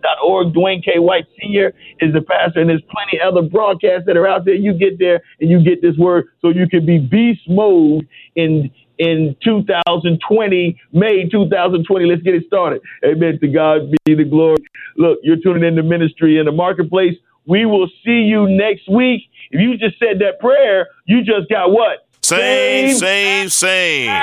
ctcfchurch.org. 0.00 0.54
Dwayne 0.54 0.84
K. 0.84 0.98
White 0.98 1.26
Sr. 1.40 1.72
is 2.00 2.12
the 2.12 2.22
pastor, 2.22 2.60
and 2.60 2.70
there's 2.70 2.82
plenty 2.90 3.20
other 3.20 3.42
broadcasts 3.42 4.06
that 4.06 4.16
are 4.16 4.26
out 4.26 4.44
there. 4.44 4.54
You 4.54 4.72
get 4.72 4.98
there 4.98 5.22
and 5.40 5.50
you 5.50 5.62
get 5.62 5.82
this 5.82 5.96
word, 5.96 6.26
so 6.40 6.48
you 6.48 6.68
can 6.68 6.84
be 6.86 6.98
beast 6.98 7.42
mode 7.48 8.06
in 8.36 8.70
in 8.98 9.34
2020, 9.42 10.78
May 10.92 11.28
2020. 11.30 12.04
Let's 12.04 12.22
get 12.22 12.34
it 12.34 12.44
started. 12.46 12.82
Amen. 13.02 13.38
To 13.40 13.48
God 13.48 13.90
be 14.04 14.14
the 14.14 14.24
glory. 14.24 14.58
Look, 14.96 15.20
you're 15.22 15.40
tuning 15.42 15.64
in 15.64 15.76
to 15.76 15.82
ministry 15.82 16.38
in 16.38 16.44
the 16.44 16.52
marketplace. 16.52 17.14
We 17.46 17.64
will 17.64 17.88
see 18.04 18.28
you 18.28 18.46
next 18.46 18.88
week. 18.90 19.22
If 19.50 19.60
you 19.60 19.78
just 19.78 19.98
said 19.98 20.18
that 20.20 20.38
prayer, 20.38 20.88
you 21.06 21.22
just 21.24 21.48
got 21.48 21.70
what? 21.70 22.06
Same, 22.22 22.94
same, 22.94 23.48
same. 23.48 24.22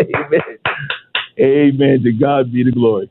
Amen. 0.00 0.40
Amen. 1.38 2.02
To 2.02 2.12
God 2.12 2.52
be 2.52 2.64
the 2.64 2.72
glory. 2.72 3.10